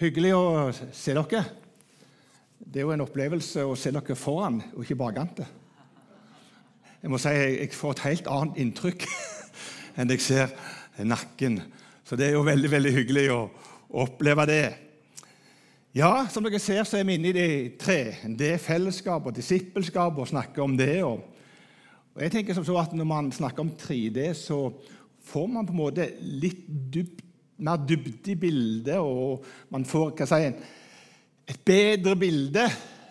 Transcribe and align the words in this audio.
Hyggelig 0.00 0.30
å 0.32 0.44
se 0.72 1.12
dere. 1.12 1.40
Det 2.56 2.80
er 2.80 2.86
jo 2.86 2.92
en 2.94 3.02
opplevelse 3.04 3.66
å 3.68 3.74
se 3.76 3.90
dere 3.92 4.14
foran 4.16 4.56
og 4.70 4.80
ikke 4.80 4.96
bakante. 4.96 5.44
Jeg 7.02 7.12
må 7.12 7.20
si 7.20 7.34
jeg 7.34 7.68
får 7.76 7.98
et 7.98 8.02
helt 8.06 8.30
annet 8.32 8.62
inntrykk 8.64 9.04
enn 10.00 10.14
jeg 10.14 10.24
ser 10.24 10.56
nakken. 11.04 11.60
Så 12.00 12.16
det 12.16 12.30
er 12.30 12.38
jo 12.38 12.46
veldig 12.48 12.72
veldig 12.72 12.94
hyggelig 12.96 13.26
å 13.34 13.42
oppleve 14.00 14.48
det. 14.48 14.64
Ja, 15.92 16.24
som 16.32 16.48
dere 16.48 16.64
ser, 16.64 16.80
så 16.88 16.96
er 16.96 17.04
vi 17.04 17.20
inne 17.20 17.34
i 17.34 17.36
de 17.36 17.48
tre. 17.76 18.00
Det 18.24 18.54
er 18.54 18.68
fellesskap 18.70 19.28
og 19.28 19.36
disippelskap 19.36 20.16
og 20.16 20.32
snakker 20.32 20.64
om 20.64 20.80
det. 20.80 20.94
Og, 21.04 21.20
jeg 22.24 22.38
tenker 22.38 22.56
som 22.56 22.64
så 22.64 22.80
at 22.80 22.96
Når 22.96 23.12
man 23.12 23.28
snakker 23.36 23.68
om 23.68 23.76
3D, 23.76 24.30
så 24.32 24.70
får 25.28 25.56
man 25.58 25.68
på 25.68 25.76
en 25.76 25.84
måte 25.84 26.14
litt 26.24 26.64
dypt 26.88 27.26
mer 27.60 27.82
dybde 27.84 28.32
i 28.32 28.38
bildet, 28.40 28.96
og 28.98 29.44
man 29.72 29.84
får 29.88 30.14
hva 30.18 30.28
si, 30.28 30.48
et 31.50 31.60
bedre 31.66 32.16
bilde. 32.18 32.64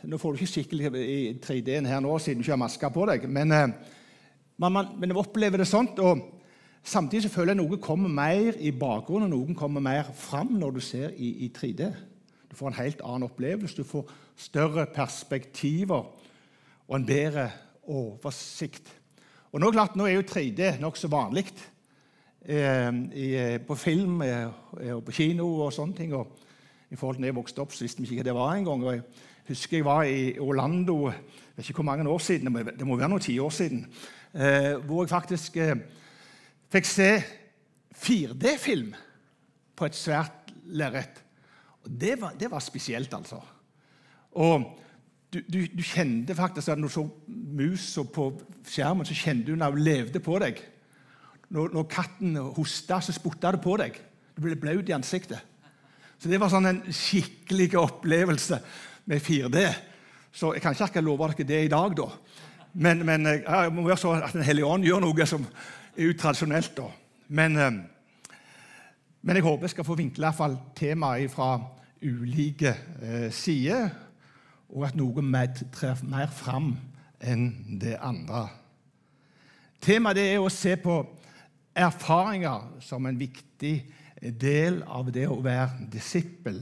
Nå 0.09 0.17
får 0.19 0.33
du 0.33 0.39
ikke 0.39 0.53
skikkelig 0.53 0.91
i 1.03 1.21
3D-en 1.43 1.89
her 1.89 2.03
nå, 2.03 2.17
siden 2.21 2.39
du 2.39 2.45
ikke 2.45 2.55
har 2.55 2.61
maske 2.61 2.91
på 2.95 3.07
deg, 3.11 3.25
men, 3.29 3.51
eh, 3.55 3.95
man, 4.57 4.75
man, 4.75 4.93
men 4.99 5.11
jeg 5.11 5.19
opplever 5.19 5.61
det 5.61 5.67
sånt. 5.69 5.99
og 5.99 6.27
Samtidig 6.83 7.27
så 7.27 7.33
føler 7.33 7.53
jeg 7.53 7.59
noe 7.59 7.81
kommer 7.83 8.09
mer 8.09 8.55
i 8.55 8.71
bakgrunnen, 8.71 9.33
noen 9.33 9.57
kommer 9.57 9.83
mer 9.83 10.07
fram 10.15 10.53
når 10.57 10.77
du 10.77 10.79
ser 10.83 11.11
i, 11.17 11.33
i 11.45 11.51
3D. 11.53 11.89
Du 12.49 12.55
får 12.57 12.71
en 12.71 12.79
helt 12.79 13.01
annen 13.05 13.27
opplevelse, 13.27 13.75
du 13.77 13.87
får 13.87 14.07
større 14.39 14.87
perspektiver 14.93 16.07
og 16.87 16.95
en 16.95 17.05
bedre 17.05 17.49
oversikt. 17.89 18.87
Og 19.51 19.61
nå, 19.61 19.69
klart, 19.73 19.97
nå 19.97 20.07
er 20.07 20.17
jo 20.17 20.25
3D 20.25 20.79
nokså 20.81 21.09
vanlig 21.11 21.49
i, 22.47 23.57
på 23.67 23.75
film 23.75 24.21
eh, 24.25 24.47
og 24.95 25.03
på 25.05 25.11
kino 25.11 25.47
og 25.65 25.73
sånne 25.75 25.97
ting. 25.97 26.13
Og 26.15 26.39
I 26.89 26.95
forhold 26.95 27.17
til 27.17 27.27
da 27.27 27.31
jeg 27.33 27.37
vokste 27.37 27.61
opp, 27.61 27.75
så 27.75 27.85
visste 27.85 28.01
vi 28.01 28.07
ikke 28.07 28.23
hva 28.23 28.29
det 28.29 28.37
var 28.37 28.55
engang. 28.55 28.85
Jeg 28.93 29.03
husker 29.49 29.77
jeg 29.77 29.85
var 29.85 30.03
i 30.07 30.37
Orlando 30.39 31.01
jeg 31.59 31.65
vet 31.65 31.69
ikke 31.73 31.81
hvor 31.83 31.91
mange 31.91 32.09
år 32.09 32.21
siden, 32.23 32.55
det 32.79 32.87
må 32.87 32.95
være 32.95 33.09
noen 33.11 33.19
tiår 33.19 33.49
siden, 33.51 33.81
eh, 34.31 34.77
hvor 34.87 35.03
jeg 35.03 35.11
faktisk 35.11 35.57
eh, 35.59 35.81
fikk 36.71 36.85
se 36.87 37.07
4D-film 37.99 38.93
på 39.75 39.89
et 39.89 39.97
svært 39.99 40.53
lerret. 40.71 41.19
Det, 41.83 42.13
det, 42.39 42.47
var 42.51 42.63
spesielt, 42.63 43.13
altså. 43.13 43.41
Og 44.39 44.63
du, 45.33 45.41
du, 45.51 45.59
du, 45.67 45.83
kjente 45.83 46.35
faktisk 46.35 46.71
at 46.71 46.79
når 46.79 46.87
du 46.87 46.93
så 46.93 47.05
musa 47.27 48.05
på 48.07 48.29
skjermen, 48.63 49.05
så 49.05 49.19
kjente 49.19 49.51
du 49.51 49.59
når 49.59 49.75
hun 49.75 49.83
levde 49.83 50.23
på 50.23 50.39
deg. 50.39 50.63
Når, 51.49 51.71
når 51.73 51.87
katten 51.89 52.35
hosta, 52.57 52.99
så 53.01 53.13
spotta 53.15 53.53
det 53.55 53.61
på 53.63 53.75
deg. 53.81 53.95
Du 54.35 54.43
ble 54.43 54.57
blaut 54.59 54.89
i 54.89 54.95
ansiktet. 54.95 55.41
Så 56.19 56.29
Det 56.29 56.39
var 56.39 56.51
sånn 56.51 56.67
en 56.69 56.81
skikkelig 56.93 57.71
opplevelse 57.79 58.59
med 59.09 59.23
4D. 59.23 59.63
Så 60.31 60.53
jeg 60.53 60.61
kan 60.61 60.75
ikke 60.75 60.89
akkurat 60.89 61.05
love 61.05 61.29
dere 61.31 61.47
det 61.47 61.61
i 61.65 61.71
dag, 61.71 61.95
da. 61.97 62.09
Men, 62.73 63.05
men 63.05 63.25
jeg 63.25 63.71
må 63.73 63.87
være 63.87 63.97
så 63.97 64.11
at 64.19 64.35
Den 64.35 64.45
hellige 64.45 64.67
ånd 64.67 64.85
gjør 64.85 65.01
noe 65.01 65.25
som 65.25 65.45
er 65.95 66.11
utradisjonelt. 66.11 66.75
da. 66.77 66.89
Men, 67.27 67.57
eh, 67.57 67.71
men, 69.21 69.35
jeg 69.35 69.43
håper 69.43 69.63
jeg 69.63 69.69
skal 69.69 69.87
få 69.87 69.95
vinkle 69.95 70.33
temaet 70.75 71.31
fra 71.31 71.59
ulike 72.03 72.75
eh, 73.01 73.31
sider, 73.31 73.89
og 74.69 74.85
at 74.87 74.95
noe 74.95 75.21
med 75.21 75.63
trer 75.73 75.97
mer 76.03 76.27
fram 76.27 76.77
enn 77.19 77.79
det 77.81 77.97
andre. 78.01 78.47
Temaet 79.81 80.17
er 80.17 80.39
å 80.39 80.49
se 80.49 80.75
på 80.75 81.01
erfaringer 81.79 82.67
som 82.83 83.05
en 83.05 83.19
viktig 83.19 83.73
del 84.41 84.81
av 84.83 85.11
det 85.13 85.27
å 85.29 85.39
være 85.43 85.87
disippel. 85.91 86.59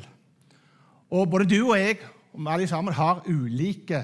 Og 1.09 1.29
Både 1.29 1.47
du 1.49 1.59
og 1.63 1.77
jeg 1.79 1.97
og 2.33 2.43
vi 2.43 2.51
alle 2.53 2.67
sammen 2.67 2.93
har 2.93 3.23
ulike 3.25 4.03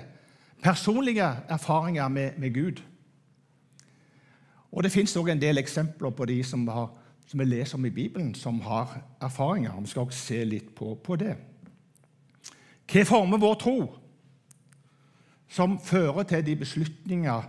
personlige 0.63 1.27
erfaringer 1.49 2.07
med, 2.07 2.31
med 2.37 2.53
Gud. 2.53 2.81
Og 4.71 4.83
Det 4.83 4.91
fins 4.91 5.15
en 5.15 5.41
del 5.41 5.57
eksempler 5.57 6.09
på 6.09 6.25
de 6.25 6.43
som, 6.43 6.67
har, 6.67 6.89
som 7.27 7.39
vi 7.39 7.45
leser 7.45 7.77
om 7.77 7.85
i 7.85 7.89
Bibelen, 7.89 8.35
som 8.35 8.61
har 8.61 9.03
erfaringer. 9.21 9.81
Vi 9.81 9.87
skal 9.87 10.01
også 10.01 10.19
se 10.19 10.45
litt 10.45 10.75
på, 10.75 10.95
på 10.95 11.15
det. 11.15 11.35
Hva 12.91 13.03
former 13.03 13.37
vår 13.37 13.53
tro, 13.55 13.77
som 15.49 15.79
fører 15.79 16.23
til 16.23 16.45
de 16.45 16.55
beslutninger 16.55 17.43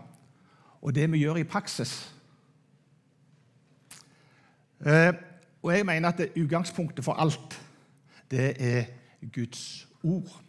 og 0.83 0.95
det 0.95 1.13
vi 1.13 1.19
gjør 1.19 1.41
i 1.41 1.49
praksis? 1.49 2.14
Eh, 4.87 5.15
og 5.63 5.77
jeg 5.77 5.87
mener 5.87 6.09
at 6.09 6.19
det 6.19 6.43
utgangspunktet 6.43 7.05
for 7.05 7.13
alt, 7.13 7.61
det 8.31 8.57
er 8.59 8.85
Guds 9.33 9.89
ord. 10.03 10.41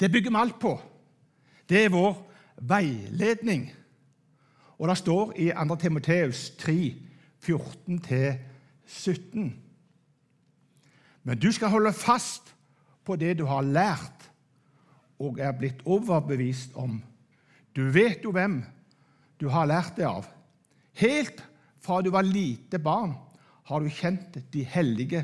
Det 0.00 0.12
bygger 0.12 0.30
vi 0.30 0.36
alt 0.36 0.58
på. 0.58 0.80
Det 1.68 1.84
er 1.84 1.88
vår 1.88 2.32
veiledning. 2.56 3.72
Og 4.78 4.88
det 4.88 4.98
står 4.98 5.32
i 5.36 5.50
2. 5.68 5.76
Timoteus 5.76 6.50
3, 6.50 6.94
14-17. 7.44 9.38
Men 11.22 11.38
du 11.38 11.52
skal 11.52 11.68
holde 11.68 11.92
fast 11.92 12.54
på 13.04 13.16
det 13.16 13.38
du 13.38 13.44
har 13.46 13.62
lært 13.62 14.30
og 15.18 15.38
er 15.38 15.52
blitt 15.52 15.82
overbevist 15.84 16.74
om. 16.74 17.02
Du 17.76 17.90
vet 17.90 18.24
jo 18.24 18.30
hvem 18.30 18.64
du 19.40 19.48
har 19.48 19.66
lært 19.66 19.96
det 19.96 20.06
av. 20.06 20.26
Helt 20.92 21.42
fra 21.86 22.02
du 22.02 22.10
var 22.10 22.26
lite 22.26 22.80
barn, 22.82 23.14
har 23.66 23.82
du 23.82 23.90
kjent 23.90 24.38
de 24.52 24.64
hellige 24.66 25.22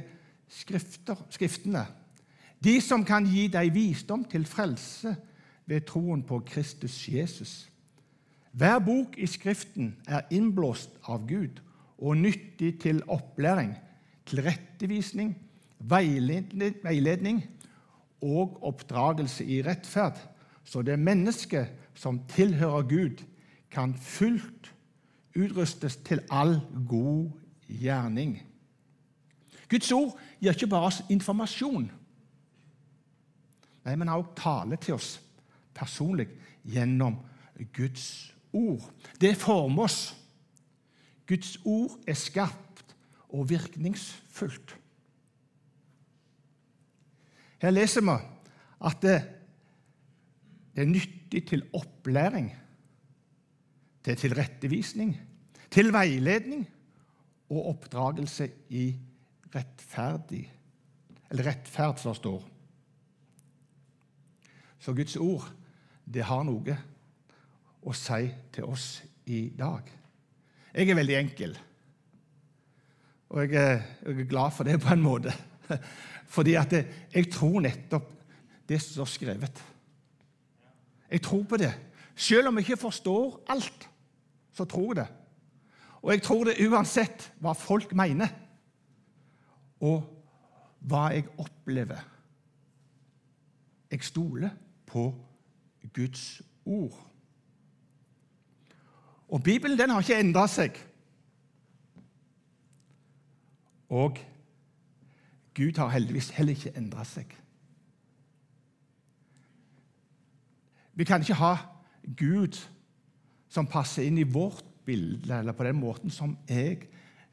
skrifter, 0.50 1.18
skriftene, 1.30 1.84
de 2.62 2.78
som 2.82 3.02
kan 3.06 3.26
gi 3.26 3.48
deg 3.50 3.72
visdom 3.74 4.22
til 4.30 4.46
frelse 4.46 5.16
ved 5.66 5.86
troen 5.88 6.22
på 6.26 6.38
Kristus 6.46 7.00
Jesus. 7.10 7.54
Hver 8.52 8.78
bok 8.84 9.16
i 9.18 9.26
Skriften 9.26 9.94
er 10.06 10.28
innblåst 10.30 10.98
av 11.08 11.24
Gud 11.26 11.62
og 12.02 12.18
nyttig 12.20 12.76
til 12.82 13.00
opplæring, 13.10 13.72
tilrettevisning, 14.28 15.32
veiledning 15.78 17.40
og 18.22 18.58
oppdragelse 18.68 19.46
i 19.46 19.62
rettferd, 19.64 20.18
så 20.64 20.82
det 20.82 20.98
mennesket 21.00 21.72
som 21.98 22.20
tilhører 22.30 22.86
Gud, 22.90 23.24
kan 23.72 23.94
fullt 23.96 24.71
utrustes 25.36 25.96
til 26.04 26.22
all 26.30 26.60
god 26.88 27.30
gjerning. 27.68 28.36
Guds 29.70 29.92
ord 29.92 30.18
gir 30.40 30.52
ikke 30.52 30.68
bare 30.68 30.90
oss 30.90 31.02
informasjon, 31.10 31.88
nei, 33.82 33.94
men 33.96 34.10
også 34.12 34.34
tale 34.38 34.76
til 34.76 34.98
oss 34.98 35.14
personlig 35.74 36.28
gjennom 36.68 37.16
Guds 37.74 38.34
ord. 38.52 38.84
Det 39.20 39.36
former 39.40 39.88
oss. 39.88 40.12
Guds 41.28 41.56
ord 41.64 41.96
er 42.06 42.18
skarpt 42.18 42.94
og 43.32 43.48
virkningsfullt. 43.50 44.76
Her 47.62 47.70
leser 47.70 48.04
vi 48.04 48.18
at 48.82 49.04
det, 49.04 49.20
er 50.72 50.88
nyttig 50.88 51.42
til 51.48 51.62
opplæring 51.76 52.46
til 54.02 54.18
tilrettevisning, 54.18 55.14
til 55.72 55.92
veiledning 55.94 56.66
og 57.52 57.68
oppdragelse 57.76 58.48
i 58.70 58.90
rettferdig 59.52 60.48
Eller 61.32 61.46
rettferd, 61.48 61.96
som 61.96 62.12
det 62.12 62.18
står. 62.18 62.42
Så 64.78 64.92
Guds 64.92 65.16
ord, 65.16 65.46
det 66.04 66.26
har 66.28 66.42
noe 66.44 66.74
å 67.82 67.94
si 67.96 68.26
til 68.52 68.66
oss 68.68 68.86
i 69.32 69.46
dag. 69.56 69.86
Jeg 70.74 70.90
er 70.90 70.98
veldig 70.98 71.16
enkel, 71.16 71.54
og 73.32 73.46
jeg 73.46 73.56
er, 74.04 74.24
glad 74.28 74.52
for 74.52 74.68
det 74.68 74.76
på 74.82 74.92
en 74.92 75.04
måte. 75.04 75.32
Fordi 76.36 76.54
at 76.60 76.74
jeg 76.76 77.30
tror 77.32 77.62
nettopp 77.64 78.10
det 78.68 78.80
som 78.82 78.98
står 78.98 79.10
skrevet. 79.14 79.62
Jeg 81.08 81.24
tror 81.24 81.46
på 81.48 81.60
det. 81.60 81.72
Selv 82.16 82.48
om 82.48 82.58
jeg 82.58 82.68
ikke 82.68 82.84
forstår 82.84 83.40
alt, 83.52 83.88
så 84.52 84.64
tror 84.64 84.94
jeg 84.94 84.96
det. 84.96 85.08
Og 86.02 86.12
jeg 86.12 86.22
tror 86.22 86.44
det 86.44 86.60
uansett 86.66 87.28
hva 87.40 87.54
folk 87.56 87.94
mener, 87.94 88.28
og 89.82 90.02
hva 90.86 91.08
jeg 91.14 91.28
opplever. 91.38 92.02
Jeg 93.90 94.02
stoler 94.02 94.50
på 94.86 95.10
Guds 95.94 96.42
ord. 96.64 96.98
Og 99.28 99.42
Bibelen 99.42 99.78
den 99.78 99.90
har 99.90 100.02
ikke 100.02 100.20
endra 100.20 100.46
seg. 100.50 100.76
Og 103.88 104.18
Gud 105.54 105.78
har 105.78 105.88
heldigvis 105.92 106.30
heller 106.36 106.56
ikke 106.56 106.76
endra 106.76 107.04
seg. 107.04 107.32
Vi 110.94 111.04
kan 111.04 111.20
ikke 111.20 111.40
ha 111.40 111.56
Gud 112.16 112.58
som 113.52 113.68
passer 113.68 114.06
inn 114.08 114.20
i 114.20 114.28
vårt 114.28 114.64
bilde, 114.86 115.34
eller 115.38 115.52
på 115.56 115.66
den 115.66 115.78
måten 115.78 116.12
som 116.12 116.36
jeg 116.48 116.88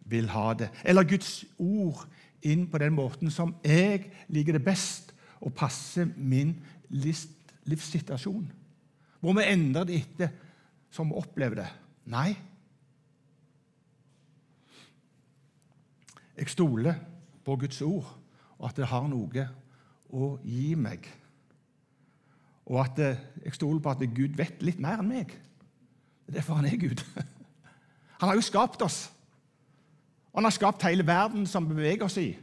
vil 0.10 0.30
ha 0.34 0.52
det. 0.58 0.70
Eller 0.84 1.08
Guds 1.08 1.46
ord 1.58 2.04
inn 2.46 2.68
på 2.72 2.82
den 2.82 2.96
måten 2.96 3.32
som 3.32 3.56
jeg 3.64 4.10
liker 4.28 4.58
det 4.58 4.66
best, 4.66 5.14
og 5.40 5.56
passer 5.56 6.10
min 6.18 6.58
livssituasjon. 6.92 8.50
Må 9.24 9.34
vi 9.38 9.48
endre 9.48 9.86
det 9.88 10.02
etter 10.02 10.34
som 10.92 11.12
vi 11.12 11.20
opplever 11.20 11.62
det? 11.62 11.70
Nei. 12.12 12.34
Jeg 16.40 16.52
stoler 16.52 17.00
på 17.46 17.56
Guds 17.60 17.80
ord, 17.84 18.08
og 18.60 18.70
at 18.70 18.80
det 18.80 18.92
har 18.92 19.08
noe 19.08 19.48
å 20.12 20.34
gi 20.44 20.74
meg. 20.80 21.08
Og 22.68 22.82
at 22.84 23.00
jeg 23.00 23.56
stoler 23.56 23.84
på 23.84 23.96
at 23.96 24.04
Gud 24.16 24.36
vet 24.40 24.64
litt 24.64 24.80
mer 24.84 25.00
enn 25.00 25.12
meg. 25.12 25.32
Det 26.30 26.36
er 26.36 26.42
derfor 26.44 26.60
han 26.60 26.66
er 26.70 26.78
Gud. 26.78 27.02
Han 28.20 28.28
har 28.30 28.36
jo 28.36 28.44
skapt 28.44 28.82
oss. 28.86 29.08
Og 30.30 30.42
han 30.42 30.46
har 30.46 30.52
skapt 30.52 30.84
hele 30.84 31.06
verden 31.08 31.48
som 31.48 31.66
beveger 31.68 32.04
oss 32.06 32.18
i. 32.20 32.34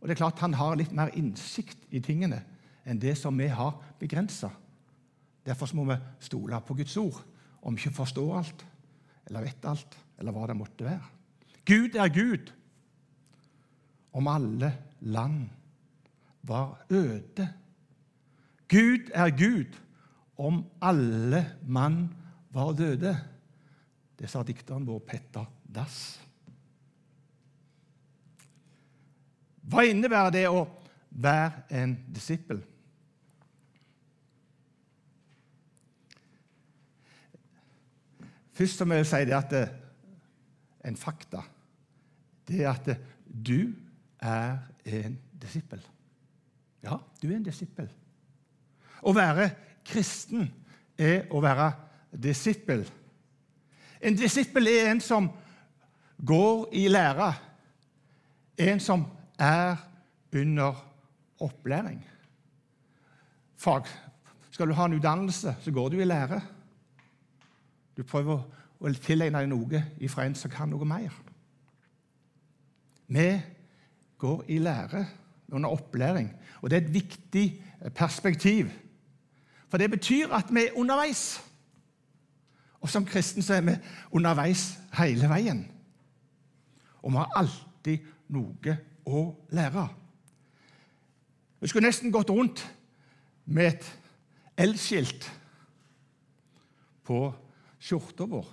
Og 0.00 0.06
det 0.06 0.12
er 0.14 0.20
klart 0.20 0.42
Han 0.44 0.54
har 0.54 0.76
litt 0.76 0.92
mer 0.92 1.10
innsikt 1.16 1.88
i 1.90 2.02
tingene 2.04 2.42
enn 2.84 3.00
det 3.00 3.16
som 3.18 3.38
vi 3.40 3.48
har 3.48 3.78
begrensa. 3.98 4.50
Derfor 5.42 5.72
må 5.74 5.88
vi 5.88 5.96
stole 6.20 6.60
på 6.60 6.76
Guds 6.76 6.96
ord, 7.00 7.16
om 7.62 7.74
vi 7.74 7.80
ikke 7.80 7.96
forstår 7.96 8.36
alt 8.38 8.64
eller 9.26 9.42
vet 9.48 9.66
alt, 9.66 9.98
eller 10.20 10.36
hva 10.36 10.46
det 10.46 10.56
måtte 10.58 10.84
være. 10.84 11.10
Gud 11.64 11.96
er 11.96 12.12
Gud 12.12 12.52
om 14.12 14.28
alle 14.28 14.70
land 15.00 15.48
var 16.42 16.84
øde. 16.92 17.48
Gud 18.68 19.10
er 19.14 19.32
Gud 19.32 19.80
om 20.36 20.62
alle 20.82 21.46
mann 21.66 22.12
var 22.54 22.74
døde. 22.78 23.14
Det 24.18 24.30
sa 24.30 24.44
dikteren 24.46 24.86
vår 24.86 25.00
Petter 25.06 25.48
Dass. 25.74 25.98
Hva 29.64 29.82
innebærer 29.88 30.34
det 30.34 30.44
å 30.52 30.62
være 31.10 31.64
en 31.74 31.96
disippel? 32.14 32.60
Først 38.54 38.84
må 38.86 39.00
jeg 39.00 39.08
si 39.10 39.24
det 39.26 39.34
at 39.34 39.50
det, 39.50 39.64
en 40.84 40.98
fakta 41.00 41.40
det 42.44 42.60
er 42.60 42.70
at 42.70 42.90
du 43.24 43.72
er 44.20 44.58
en 44.84 45.16
disippel. 45.40 45.80
Ja, 46.84 46.98
du 47.22 47.30
er 47.30 47.38
en 47.38 47.46
disippel. 47.46 47.88
Å 49.00 49.12
være 49.16 49.48
kristen 49.84 50.50
er 51.00 51.24
å 51.32 51.40
være 51.44 51.70
disippel. 52.22 52.84
En 54.00 54.16
disippel 54.16 54.68
er 54.68 54.90
en 54.90 55.00
som 55.00 55.28
går 56.26 56.68
i 56.72 56.88
lære, 56.88 57.32
en 58.58 58.80
som 58.80 59.06
er 59.38 59.76
under 60.34 60.74
opplæring. 61.40 62.04
Fag. 63.56 63.86
Skal 64.50 64.68
du 64.68 64.74
ha 64.74 64.84
en 64.86 64.94
utdannelse, 64.94 65.56
så 65.60 65.70
går 65.70 65.88
du 65.88 66.00
i 66.00 66.04
lære. 66.04 66.40
Du 67.96 68.02
prøver 68.02 68.42
å 68.80 68.92
tilegne 69.02 69.40
deg 69.40 69.50
noe 69.50 69.82
ifra 70.02 70.26
en 70.26 70.36
som 70.38 70.52
kan 70.52 70.70
noe 70.70 70.86
mer. 70.86 71.14
Vi 73.08 73.28
går 74.18 74.44
i 74.48 74.58
lære 74.58 75.06
under 75.52 75.74
opplæring, 75.74 76.30
og 76.62 76.70
det 76.70 76.76
er 76.76 76.86
et 76.86 76.94
viktig 76.94 77.46
perspektiv. 77.94 78.70
For 79.68 79.78
det 79.78 79.90
betyr 79.90 80.32
at 80.32 80.54
vi 80.54 80.66
er 80.66 80.78
underveis. 80.78 81.42
Og 82.84 82.90
som 82.92 83.06
kristen 83.08 83.44
så 83.44 83.56
er 83.56 83.64
vi 83.64 83.74
underveis 84.12 84.74
hele 84.98 85.28
veien. 85.30 85.62
Og 87.00 87.12
vi 87.12 87.16
har 87.16 87.38
alltid 87.40 88.10
noe 88.34 88.74
å 89.08 89.22
lære. 89.56 89.84
Vi 91.64 91.70
skulle 91.70 91.88
nesten 91.88 92.12
gått 92.12 92.32
rundt 92.32 92.60
med 93.48 93.70
et 93.72 93.88
elskilt 94.60 95.30
på 97.08 97.18
skjorta 97.80 98.26
vår, 98.28 98.46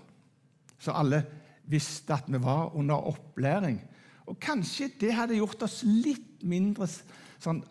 så 0.79 0.95
alle 0.95 1.21
visste 1.71 2.15
at 2.15 2.31
vi 2.31 2.39
var 2.41 2.71
under 2.75 3.11
opplæring. 3.11 3.81
Og 4.31 4.39
kanskje 4.39 4.93
det 4.99 5.11
hadde 5.15 5.39
gjort 5.39 5.67
oss 5.67 5.81
litt 5.83 6.43
mindre 6.47 6.87
sånn 6.87 7.61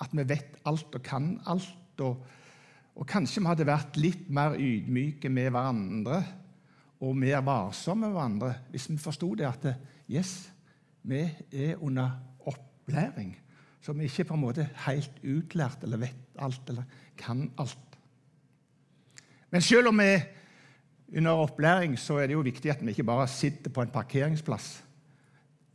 at 0.00 0.12
vi 0.16 0.24
vet 0.28 0.56
alt 0.68 0.96
og 0.96 1.04
kan 1.04 1.34
alt. 1.44 2.00
og 2.00 2.24
og 2.96 3.08
kanskje 3.08 3.42
vi 3.42 3.50
hadde 3.50 3.68
vært 3.68 3.98
litt 4.00 4.28
mer 4.32 4.56
ydmyke 4.56 5.28
med 5.32 5.50
hverandre 5.52 6.20
og 7.04 7.16
mer 7.18 7.42
varsomme 7.44 8.08
med 8.08 8.14
hverandre 8.16 8.52
hvis 8.72 8.88
vi 8.88 9.00
forsto 9.00 9.34
det 9.36 9.48
at 9.48 9.66
yes, 10.08 10.48
vi 11.06 11.20
er 11.52 11.76
under 11.76 12.16
opplæring. 12.48 13.34
Så 13.84 13.92
vi 13.92 14.08
ikke 14.08 14.30
på 14.30 14.38
en 14.38 14.42
måte 14.42 14.64
helt 14.86 15.20
utlært 15.22 15.84
eller 15.84 16.00
vet 16.06 16.40
alt 16.42 16.72
eller 16.72 16.88
kan 17.20 17.44
alt. 17.60 17.98
Men 19.52 19.62
selv 19.62 19.92
om 19.92 20.00
vi 20.00 20.08
er 20.16 20.24
under 21.16 21.44
opplæring, 21.44 21.94
så 21.98 22.18
er 22.18 22.26
det 22.26 22.34
jo 22.34 22.42
viktig 22.42 22.70
at 22.72 22.82
vi 22.82 22.90
ikke 22.90 23.06
bare 23.06 23.28
sitter 23.28 23.70
på 23.70 23.84
en 23.84 23.92
parkeringsplass. 23.94 24.82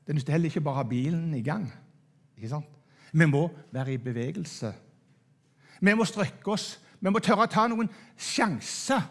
Det 0.07 0.15
nytter 0.15 0.33
heller 0.33 0.51
ikke 0.51 0.63
bare 0.65 0.81
å 0.81 0.81
ha 0.81 0.89
bilen 0.89 1.33
i 1.38 1.44
gang. 1.45 1.69
Ikke 2.35 2.50
sant? 2.51 2.68
Vi 3.13 3.27
må 3.29 3.45
være 3.71 3.94
i 3.94 4.01
bevegelse. 4.01 4.73
Vi 5.81 5.94
må 5.95 6.06
strekke 6.06 6.51
oss 6.51 6.73
vi 7.01 7.09
må 7.09 7.19
tørre 7.24 7.48
å 7.48 7.51
ta 7.51 7.65
noen 7.69 7.89
sjanser, 8.19 9.01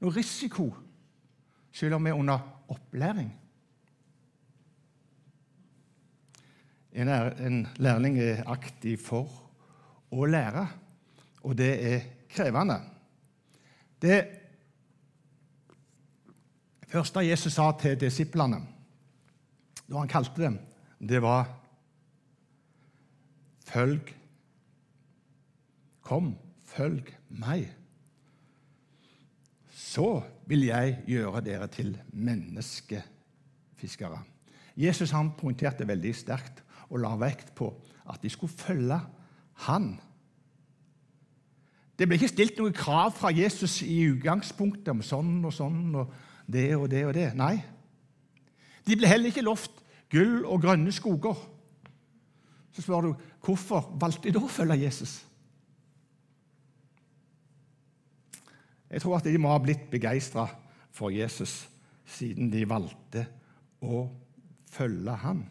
noe 0.00 0.12
risiko, 0.12 0.68
selv 1.72 1.96
om 1.96 2.04
vi 2.04 2.12
er 2.12 2.18
under 2.20 2.42
opplæring. 2.72 3.30
En, 7.00 7.62
lærling 7.78 8.18
er 8.20 8.42
aktiv 8.50 8.98
for 9.00 9.30
å 10.10 10.26
lære, 10.26 10.66
og 11.46 11.54
det 11.56 11.70
er 11.86 12.08
krevende. 12.34 12.76
Det 14.02 14.18
første 16.90 17.24
Jesus 17.24 17.54
sa 17.56 17.70
til 17.78 17.96
disiplene 18.00 18.60
da 19.86 19.98
han 19.98 20.10
kalte 20.10 20.42
dem, 20.42 20.60
det 21.00 21.22
var 21.22 21.56
Følg, 23.70 24.08
kom, 26.02 26.32
følg 26.66 27.12
meg, 27.30 27.70
så 29.70 30.22
vil 30.46 30.64
jeg 30.68 30.98
gjøre 31.08 31.40
dere 31.44 31.66
til 31.72 31.98
menneskefiskere. 32.12 34.20
Jesus 34.76 35.10
han 35.14 35.32
poengterte 35.38 35.88
veldig 35.88 36.14
sterkt 36.16 36.62
og 36.90 37.00
la 37.02 37.14
vekt 37.18 37.54
på 37.58 37.72
at 38.10 38.22
de 38.22 38.30
skulle 38.30 38.52
følge 38.52 39.00
han. 39.66 40.00
Det 41.98 42.08
ble 42.08 42.16
ikke 42.16 42.32
stilt 42.32 42.58
noe 42.58 42.72
krav 42.72 43.12
fra 43.12 43.30
Jesus 43.34 43.82
i 43.84 44.06
utgangspunktet 44.08 44.88
om 44.94 45.02
sånn 45.04 45.44
og 45.44 45.52
sånn 45.52 45.94
og 46.00 46.14
det 46.50 46.70
og 46.76 46.88
det 46.90 47.04
og 47.06 47.14
det. 47.14 47.28
Nei. 47.36 47.60
De 48.86 48.96
ble 48.96 49.10
heller 49.10 49.30
ikke 49.30 49.44
lovt 49.44 49.82
gull 50.10 50.46
og 50.48 50.62
grønne 50.64 50.92
skoger. 50.94 51.36
Så 52.72 52.82
spør 52.82 53.10
du 53.10 53.26
hvorfor 53.44 53.92
valgte 54.00 54.28
de 54.28 54.38
da 54.38 54.46
å 54.46 54.50
følge 54.50 54.80
Jesus? 54.80 55.20
Jeg 58.90 59.04
tror 59.04 59.20
at 59.20 59.28
de 59.28 59.38
må 59.38 59.52
ha 59.52 59.60
blitt 59.62 59.86
begeistra 59.90 60.48
for 60.94 61.14
Jesus 61.14 61.62
siden 62.10 62.50
de 62.50 62.64
valgte 62.68 63.22
å 63.86 64.02
følge 64.70 65.14
ham. 65.22 65.44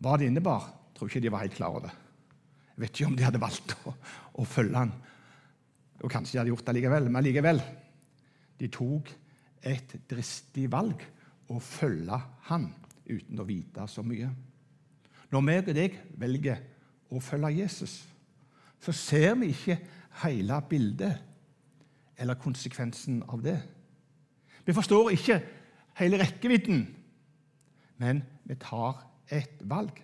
Hva 0.00 0.16
det 0.16 0.30
innebar, 0.30 0.70
tror 0.96 1.10
ikke 1.10 1.22
de 1.24 1.32
var 1.32 1.44
helt 1.44 1.56
klar 1.56 1.76
over. 1.76 1.92
Jeg 2.72 2.82
vet 2.84 2.96
ikke 2.96 3.10
om 3.10 3.18
de 3.18 3.26
hadde 3.26 3.40
valgt 3.40 3.74
å, 3.88 3.92
å 4.40 4.48
følge 4.48 4.80
ham. 4.80 4.94
Og 6.04 6.12
kanskje 6.12 6.36
de 6.36 6.40
hadde 6.42 6.52
gjort 6.52 6.66
det 6.68 6.76
likevel, 6.76 7.10
men 7.12 7.24
likevel. 7.24 7.62
De 8.60 8.68
tok 8.72 9.12
et 9.66 9.94
dristig 10.08 10.66
valg 10.72 11.04
å 11.52 11.60
følge 11.62 12.18
ham 12.48 12.68
uten 13.06 13.40
å 13.40 13.46
vite 13.48 13.86
så 13.88 14.04
mye. 14.04 14.28
Når 15.32 15.46
vi 15.46 15.56
og 15.60 15.72
deg 15.76 15.96
velger 16.20 16.60
å 17.12 17.20
følge 17.22 17.54
Jesus, 17.58 17.98
så 18.80 18.92
ser 18.94 19.34
vi 19.40 19.50
ikke 19.52 19.78
hele 20.22 20.58
bildet 20.68 21.25
eller 22.18 22.38
konsekvensen 22.40 23.22
av 23.28 23.42
det. 23.44 23.56
Vi 24.66 24.74
forstår 24.74 25.12
ikke 25.14 25.40
hele 26.00 26.18
rekkevidden, 26.20 26.82
men 28.02 28.22
vi 28.44 28.56
tar 28.60 28.98
et 29.32 29.60
valg. 29.60 30.02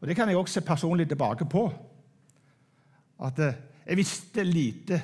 Og 0.00 0.08
Det 0.08 0.16
kan 0.16 0.28
jeg 0.28 0.36
også 0.36 0.60
se 0.60 0.66
personlig 0.66 1.08
tilbake 1.08 1.46
på. 1.46 1.68
At 3.22 3.38
eh, 3.38 3.58
jeg 3.86 3.96
visste 3.96 4.44
lite 4.44 4.98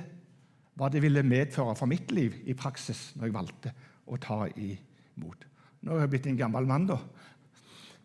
hva 0.78 0.88
det 0.90 1.02
ville 1.02 1.22
medføre 1.22 1.76
for 1.78 1.90
mitt 1.90 2.10
liv 2.14 2.34
i 2.46 2.54
praksis 2.54 3.12
når 3.14 3.26
jeg 3.26 3.34
valgte 3.34 3.72
å 4.06 4.18
ta 4.22 4.44
imot. 4.54 5.46
Nå 5.82 5.94
er 5.94 6.04
jeg 6.04 6.12
blitt 6.14 6.26
en 6.30 6.38
gammel 6.38 6.66
mann, 6.66 6.86
da. 6.90 6.98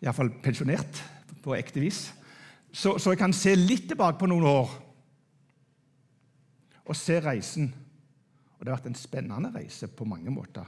Iallfall 0.03 0.29
pensjonert 0.43 1.01
på 1.43 1.55
ekte 1.57 1.81
vis. 1.81 2.05
Så, 2.73 2.97
så 2.97 3.13
jeg 3.13 3.21
kan 3.21 3.33
se 3.33 3.53
litt 3.57 3.87
tilbake 3.89 4.19
på 4.19 4.29
noen 4.29 4.45
år 4.49 4.71
og 6.85 6.95
se 6.95 7.19
reisen. 7.23 7.73
Og 8.57 8.65
Det 8.65 8.71
har 8.71 8.79
vært 8.79 8.91
en 8.91 8.99
spennende 8.99 9.51
reise 9.55 9.87
på 9.87 10.05
mange 10.05 10.31
måter. 10.31 10.65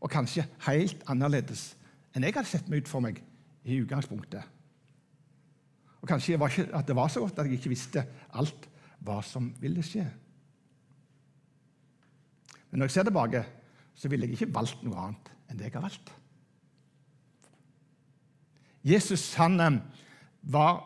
Og 0.00 0.10
kanskje 0.10 0.46
helt 0.68 1.02
annerledes 1.10 1.74
enn 2.14 2.24
jeg 2.24 2.34
hadde 2.34 2.48
sett 2.48 2.68
meg 2.68 2.84
ut 2.84 2.88
for 2.88 3.04
meg 3.04 3.18
i 3.66 3.80
utgangspunktet. 3.82 4.42
Og 6.00 6.08
Kanskje 6.08 6.38
var 6.40 6.52
ikke, 6.52 6.70
at 6.72 6.86
det 6.86 6.96
var 6.96 7.08
så 7.08 7.20
godt 7.20 7.38
at 7.38 7.48
jeg 7.48 7.58
ikke 7.58 7.72
visste 7.74 8.04
alt 8.32 8.68
hva 9.04 9.18
som 9.26 9.50
ville 9.60 9.82
skje. 9.84 10.06
Men 12.70 12.80
når 12.80 12.88
jeg 12.88 12.96
ser 12.96 13.08
tilbake, 13.08 13.42
så 13.94 14.08
ville 14.08 14.26
jeg 14.26 14.36
ikke 14.36 14.54
valgt 14.54 14.82
noe 14.84 15.00
annet 15.00 15.32
enn 15.50 15.58
det 15.58 15.68
jeg 15.68 15.76
har 15.76 15.84
valgt. 15.86 16.12
Jesus 18.86 19.34
han 19.34 19.60
eh, 19.60 19.78
var 20.42 20.78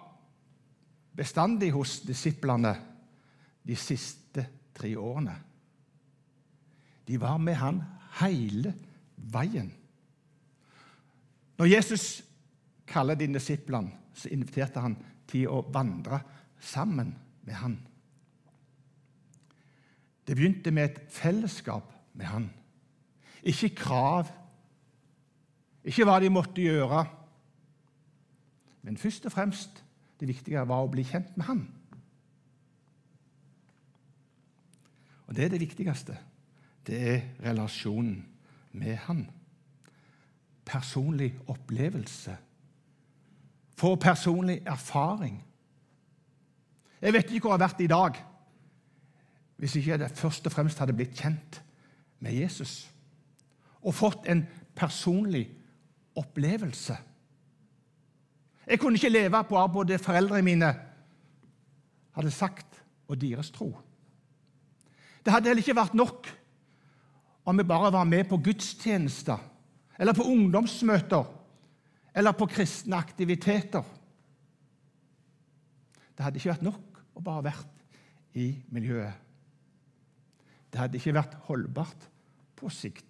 bestandig 1.16 1.72
hos 1.74 1.98
disiplene 2.06 2.72
de 3.66 3.76
siste 3.76 4.19
tre 4.80 4.94
årene. 4.96 5.36
De 7.06 7.20
var 7.20 7.38
med 7.42 7.58
han 7.60 7.82
hele 8.20 8.72
veien. 9.32 9.70
Når 11.60 11.68
Jesus 11.68 12.04
kaller 12.88 13.14
de 13.14 13.28
disiplene, 13.34 13.92
så 14.14 14.30
inviterte 14.32 14.80
han 14.80 14.96
til 15.28 15.48
å 15.48 15.60
vandre 15.72 16.20
sammen 16.60 17.12
med 17.46 17.56
han. 17.60 17.76
Det 20.26 20.36
begynte 20.36 20.72
med 20.74 20.90
et 20.90 21.00
fellesskap 21.12 21.92
med 22.14 22.26
han. 22.30 22.48
Ikke 23.42 23.72
krav, 23.74 24.28
ikke 25.84 26.04
hva 26.04 26.18
de 26.20 26.30
måtte 26.32 26.62
gjøre. 26.62 27.04
Men 28.82 29.00
først 29.00 29.26
og 29.28 29.34
fremst 29.34 29.82
det 30.20 30.28
viktige 30.28 30.64
var 30.68 30.84
å 30.84 30.90
bli 30.92 31.04
kjent 31.08 31.36
med 31.40 31.48
han. 31.48 31.62
Og 35.30 35.36
det 35.36 35.44
er 35.44 35.52
det 35.52 35.60
viktigste. 35.62 36.16
Det 36.86 36.96
er 37.08 37.20
relasjonen 37.44 38.26
med 38.72 38.96
han. 39.06 39.28
Personlig 40.66 41.36
opplevelse. 41.46 42.34
Få 43.78 43.94
personlig 43.94 44.58
erfaring. 44.66 45.38
Jeg 47.00 47.12
vet 47.12 47.30
ikke 47.30 47.46
hvor 47.46 47.54
jeg 47.54 47.60
har 47.60 47.68
vært 47.68 47.80
i 47.80 47.86
dag 47.86 48.26
hvis 49.60 49.74
ikke 49.76 49.98
jeg 49.98 50.10
først 50.16 50.46
og 50.48 50.52
fremst 50.52 50.78
hadde 50.80 50.96
blitt 50.96 51.18
kjent 51.20 51.58
med 52.24 52.32
Jesus 52.32 52.88
og 53.84 53.94
fått 53.94 54.24
en 54.28 54.42
personlig 54.76 55.44
opplevelse. 56.16 56.96
Jeg 58.66 58.80
kunne 58.80 58.96
ikke 58.96 59.12
leve 59.12 59.44
på 59.48 59.66
både 59.72 59.98
foreldrene 59.98 60.44
mine 60.44 60.70
hadde 62.16 62.30
sagt, 62.30 62.82
og 63.08 63.20
deres 63.20 63.50
tro. 63.50 63.72
Det 65.24 65.32
hadde 65.32 65.50
heller 65.50 65.64
ikke 65.64 65.78
vært 65.78 65.96
nok 65.98 66.28
om 67.50 67.58
vi 67.58 67.66
bare 67.66 67.92
var 67.92 68.06
med 68.08 68.28
på 68.28 68.38
gudstjenester 68.40 69.40
eller 70.00 70.16
på 70.16 70.26
ungdomsmøter 70.32 71.26
eller 72.16 72.36
på 72.36 72.48
kristne 72.50 72.98
aktiviteter. 72.98 73.84
Det 76.16 76.24
hadde 76.24 76.40
ikke 76.40 76.52
vært 76.52 76.66
nok 76.66 77.02
å 77.16 77.24
bare 77.24 77.46
vært 77.50 78.36
i 78.36 78.52
miljøet. 78.72 79.14
Det 80.70 80.78
hadde 80.78 80.98
ikke 81.00 81.16
vært 81.16 81.36
holdbart 81.48 82.06
på 82.58 82.70
sikt. 82.72 83.08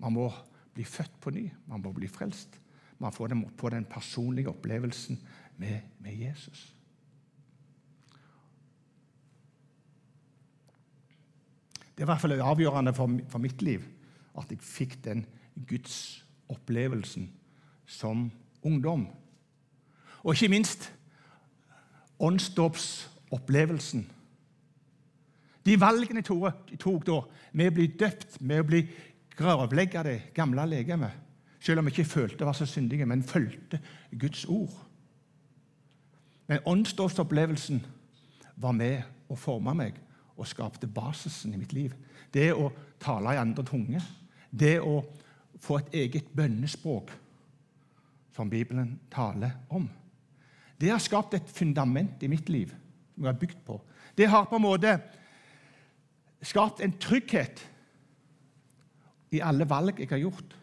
Man 0.00 0.16
må 0.16 0.28
bli 0.74 0.86
født 0.88 1.18
på 1.22 1.32
ny, 1.34 1.48
man 1.70 1.82
må 1.84 1.92
bli 1.94 2.08
frelst. 2.10 2.58
Man 3.02 3.12
får 3.12 3.32
den, 3.32 3.42
på 3.58 3.70
den 3.70 3.84
personlige 3.84 4.50
opplevelsen 4.50 5.18
med, 5.60 5.80
med 5.98 6.16
Jesus. 6.18 6.70
Det 11.94 12.02
er 12.02 12.08
i 12.08 12.10
hvert 12.10 12.20
fall 12.20 12.40
avgjørende 12.42 12.94
for, 12.94 13.20
for 13.30 13.42
mitt 13.42 13.62
liv 13.62 13.84
at 14.38 14.50
jeg 14.50 14.62
fikk 14.66 14.96
den 15.04 15.22
gudsopplevelsen 15.68 17.28
som 17.86 18.26
ungdom. 18.66 19.06
Og 20.24 20.34
ikke 20.34 20.50
minst 20.50 20.88
åndsdåpsopplevelsen. 22.18 24.06
De 25.64 25.80
valgene 25.80 26.20
jeg 26.20 26.78
tok, 26.80 27.06
da, 27.06 27.20
med 27.52 27.70
å 27.70 27.74
bli 27.76 27.86
døpt, 27.98 28.40
med 28.40 28.64
å 28.64 28.68
bli 28.68 28.82
gravlegge 29.38 30.02
det 30.04 30.18
gamle 30.34 30.66
legemet, 30.68 31.22
selv 31.64 31.80
om 31.80 31.88
jeg 31.88 31.98
ikke 31.98 32.10
følte 32.10 32.42
jeg 32.42 32.48
var 32.50 32.58
så 32.58 32.66
syndige, 32.68 33.06
men 33.06 33.22
fulgte 33.24 33.80
Guds 34.12 34.44
ord. 34.44 34.74
Men 36.50 36.60
åndsdåpsopplevelsen 36.68 37.80
var 38.60 38.74
med 38.76 39.30
å 39.32 39.38
forme 39.40 39.72
meg 39.78 40.03
og 40.36 40.48
skapte 40.48 40.86
basisen 40.90 41.54
i 41.54 41.60
mitt 41.60 41.72
liv. 41.72 41.94
Det 42.34 42.50
å 42.54 42.70
tale 43.00 43.34
i 43.34 43.40
andre 43.40 43.64
tunge, 43.66 44.00
det 44.50 44.78
å 44.82 45.00
få 45.62 45.78
et 45.80 45.94
eget 46.04 46.32
bønnespråk, 46.36 47.12
som 48.34 48.50
Bibelen 48.50 48.96
taler 49.10 49.52
om. 49.70 49.86
Det 50.80 50.90
har 50.90 51.02
skapt 51.02 51.36
et 51.38 51.50
fundament 51.54 52.22
i 52.22 52.30
mitt 52.30 52.48
liv 52.50 52.72
som 53.14 53.22
jeg 53.22 53.30
har 53.30 53.38
bygd 53.38 53.60
på. 53.66 53.78
Det 54.18 54.26
har 54.30 54.48
på 54.50 54.58
en 54.58 54.64
måte 54.64 54.96
skapt 56.42 56.82
en 56.82 56.96
trygghet 56.98 57.62
i 59.34 59.42
alle 59.42 59.66
valg 59.70 60.02
jeg 60.02 60.10
har 60.10 60.22
gjort. 60.22 60.56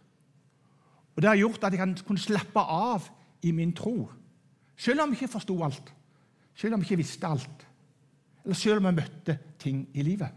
Og 1.16 1.22
Det 1.22 1.30
har 1.30 1.40
gjort 1.40 1.64
at 1.64 1.74
jeg 1.74 1.80
kan 1.80 1.96
kunne 2.08 2.20
slappe 2.20 2.60
av 2.60 3.08
i 3.44 3.52
min 3.52 3.74
tro, 3.76 4.10
selv 4.78 5.02
om 5.02 5.12
jeg 5.12 5.22
ikke 5.22 5.36
forsto 5.36 5.58
alt, 5.64 5.94
selv 6.56 6.74
om 6.74 6.82
jeg 6.82 6.92
ikke 6.92 7.02
visste 7.04 7.28
alt, 7.28 7.66
eller 8.44 8.58
selv 8.58 8.82
om 8.82 8.90
jeg 8.90 9.00
møtte 9.00 9.38
ting 9.62 9.84
i 9.94 10.06
livet. 10.06 10.30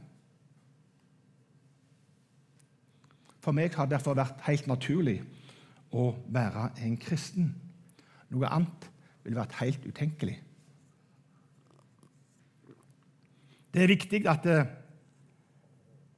For 3.44 3.52
meg 3.56 3.74
har 3.76 3.88
det 3.88 3.98
derfor 3.98 4.16
vært 4.16 4.44
helt 4.46 4.66
naturlig 4.68 5.18
å 5.94 6.10
være 6.32 6.70
en 6.84 6.96
kristen. 7.00 7.52
Noe 8.32 8.48
annet 8.48 8.88
ville 9.24 9.38
vært 9.38 9.58
helt 9.60 9.84
utenkelig. 9.84 10.38
Det 13.74 13.82
er 13.82 13.90
viktig 13.90 14.20
at, 14.30 14.46
eh, 14.46 14.66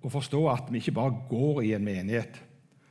å 0.02 0.12
forstå 0.12 0.42
at 0.52 0.70
vi 0.70 0.78
ikke 0.78 0.94
bare 0.94 1.22
går 1.28 1.62
i 1.64 1.72
en 1.74 1.84
menighet 1.84 2.42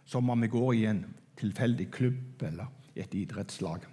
som 0.05 0.29
om 0.29 0.41
vi 0.41 0.47
går 0.47 0.73
i 0.75 0.85
en 0.89 1.05
tilfeldig 1.37 1.91
klubb 1.91 2.43
eller 2.43 2.67
i 2.95 3.01
et 3.01 3.13
idrettslag. 3.13 3.85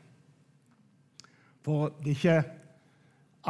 For 1.62 1.92
det 2.02 2.10
er 2.10 2.16
ikke 2.16 2.61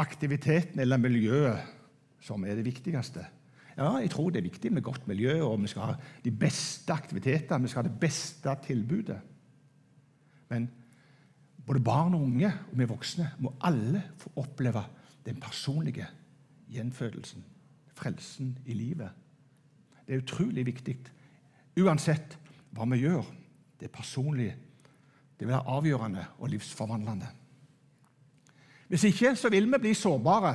aktiviteten 0.01 0.81
eller 0.81 1.01
miljøet 1.01 1.73
som 2.23 2.45
er 2.45 2.57
det 2.59 2.67
viktigste. 2.67 3.25
Ja, 3.77 3.97
jeg 3.99 4.11
tror 4.13 4.31
det 4.31 4.43
er 4.43 4.51
viktig 4.51 4.73
med 4.73 4.85
godt 4.85 5.07
miljø, 5.09 5.41
og 5.43 5.61
vi 5.63 5.71
skal 5.73 5.93
ha 5.93 5.95
de 6.25 6.31
beste 6.31 6.93
aktivitetene, 6.93 7.65
vi 7.65 7.73
skal 7.73 7.83
ha 7.83 7.89
det 7.89 8.01
beste 8.01 8.57
tilbudet. 8.67 9.19
Men 10.53 10.69
både 11.67 11.81
barn 11.81 12.15
og 12.15 12.27
unge 12.27 12.51
og 12.53 12.79
vi 12.79 12.89
voksne 12.91 13.31
må 13.41 13.55
alle 13.65 14.03
få 14.21 14.33
oppleve 14.43 14.85
den 15.27 15.41
personlige 15.41 16.07
gjenfødelsen, 16.73 17.45
frelsen 17.95 18.59
i 18.67 18.77
livet. 18.77 19.11
Det 20.07 20.15
er 20.15 20.25
utrolig 20.25 20.67
viktig 20.67 20.99
uansett 21.81 22.37
hva 22.75 22.87
vi 22.93 23.05
gjør. 23.05 23.25
Det 23.81 23.91
personlige 23.91 24.57
det 25.39 25.49
vil 25.49 25.57
være 25.57 25.75
avgjørende 25.75 26.25
og 26.39 26.53
livsforvandlende. 26.53 27.27
Hvis 28.93 29.07
ikke 29.09 29.31
så 29.41 29.49
vil 29.49 29.71
vi 29.73 29.79
bli 29.81 29.95
sårbare 29.97 30.53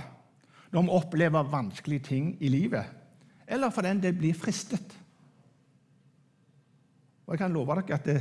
når 0.69 0.83
vi 0.85 0.93
opplever 0.93 1.47
vanskelige 1.49 2.03
ting 2.05 2.25
i 2.43 2.51
livet, 2.53 2.85
eller 3.47 3.71
for 3.73 3.81
den 3.81 3.97
del 4.03 4.13
blir 4.13 4.35
fristet. 4.37 4.93
Og 7.25 7.33
Jeg 7.33 7.39
kan 7.39 7.55
love 7.55 7.75
dere 7.79 7.95
at 7.95 8.05
det, 8.05 8.17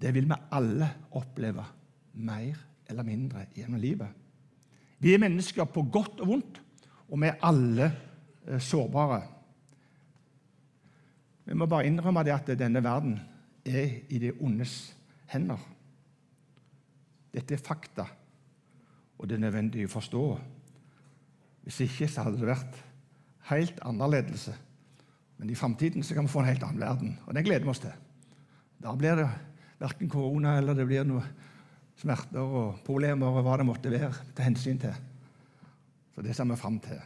det 0.00 0.10
vil 0.14 0.26
vi 0.26 0.38
alle 0.50 0.88
oppleve 1.14 1.64
mer 2.14 2.58
eller 2.90 3.06
mindre 3.06 3.44
gjennom 3.54 3.78
livet. 3.80 4.08
Vi 4.98 5.14
er 5.14 5.22
mennesker 5.22 5.64
på 5.64 5.84
godt 5.92 6.20
og 6.20 6.28
vondt, 6.32 6.58
og 7.08 7.20
vi 7.22 7.28
er 7.30 7.38
alle 7.42 7.86
eh, 8.48 8.58
sårbare. 8.58 9.20
Vi 11.44 11.54
må 11.54 11.66
bare 11.70 11.86
innrømme 11.86 12.24
det 12.26 12.34
at 12.34 12.50
denne 12.58 12.82
verden 12.82 13.14
er 13.64 14.02
i 14.08 14.18
det 14.18 14.34
ondes 14.40 14.74
hender. 15.30 15.62
Dette 17.32 17.54
er 17.54 17.62
fakta, 17.62 18.08
og 19.22 19.28
det 19.30 19.36
er 19.38 19.44
nødvendig 19.44 19.86
å 19.86 19.92
forstå. 19.92 20.24
Hvis 21.62 21.78
ikke 21.84 22.08
så 22.10 22.24
hadde 22.26 22.40
det 22.40 22.48
vært 22.48 22.78
helt 23.52 23.78
annerledes. 23.86 24.48
Men 25.38 25.50
i 25.50 25.58
framtiden 25.58 26.02
kan 26.02 26.26
vi 26.26 26.32
få 26.32 26.42
en 26.42 26.50
helt 26.50 26.64
annen 26.66 26.82
verden, 26.82 27.14
og 27.26 27.36
den 27.36 27.46
gleder 27.46 27.62
vi 27.62 27.70
oss 27.70 27.82
til. 27.84 27.94
Da 28.82 28.96
blir 28.98 29.22
det 29.22 29.28
verken 29.78 30.10
korona 30.10 30.56
eller 30.58 30.74
det 30.74 30.88
blir 30.90 31.06
noe 31.06 31.22
smerter 32.02 32.42
og 32.42 32.82
problemer 32.86 33.30
og 33.30 33.46
hva 33.46 33.56
det 33.60 33.68
måtte 33.68 33.94
være 33.94 34.34
til 34.34 34.46
hensyn 34.48 34.82
til. 34.82 34.94
Så 36.14 36.26
det 36.26 36.34
ser 36.34 36.50
vi 36.50 36.58
fram 36.58 36.80
til. 36.82 36.98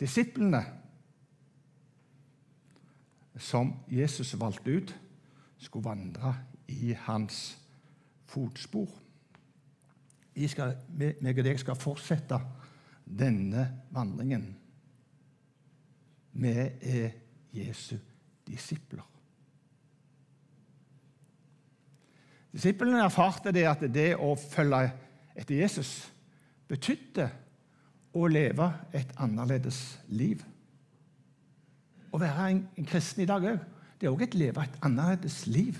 Disiplene 0.00 0.62
som 3.40 3.74
Jesus 3.90 4.36
valgte 4.38 4.78
ut, 4.78 4.94
skulle 5.58 5.84
vandre 5.84 6.34
i 6.68 6.94
hans 7.06 7.58
fotspor. 8.30 8.88
Skal, 10.48 10.76
meg 10.94 11.38
og 11.38 11.44
deg 11.44 11.58
skal 11.60 11.78
fortsette 11.78 12.38
denne 13.04 13.66
vandringen. 13.92 14.44
Vi 16.38 16.52
er 16.54 17.16
Jesu 17.52 17.96
disipler. 18.46 19.06
Disiplene 22.50 23.02
erfarte 23.04 23.52
det 23.54 23.66
at 23.70 23.82
det 23.94 24.14
å 24.18 24.32
følge 24.38 24.88
etter 25.38 25.60
Jesus 25.60 25.92
betydde 26.70 27.28
å 28.14 28.26
leve 28.30 28.66
et 28.96 29.12
annerledes 29.22 29.78
liv. 30.10 30.42
Å 32.10 32.18
være 32.18 32.48
en, 32.50 32.64
en 32.74 32.88
kristen 32.90 33.22
i 33.22 33.28
dag 33.28 33.46
òg, 33.52 33.60
det 34.00 34.08
er 34.08 34.14
òg 34.14 34.24
et 34.26 34.38
leve 34.38 34.64
et 34.64 34.78
annerledes 34.82 35.44
liv. 35.46 35.78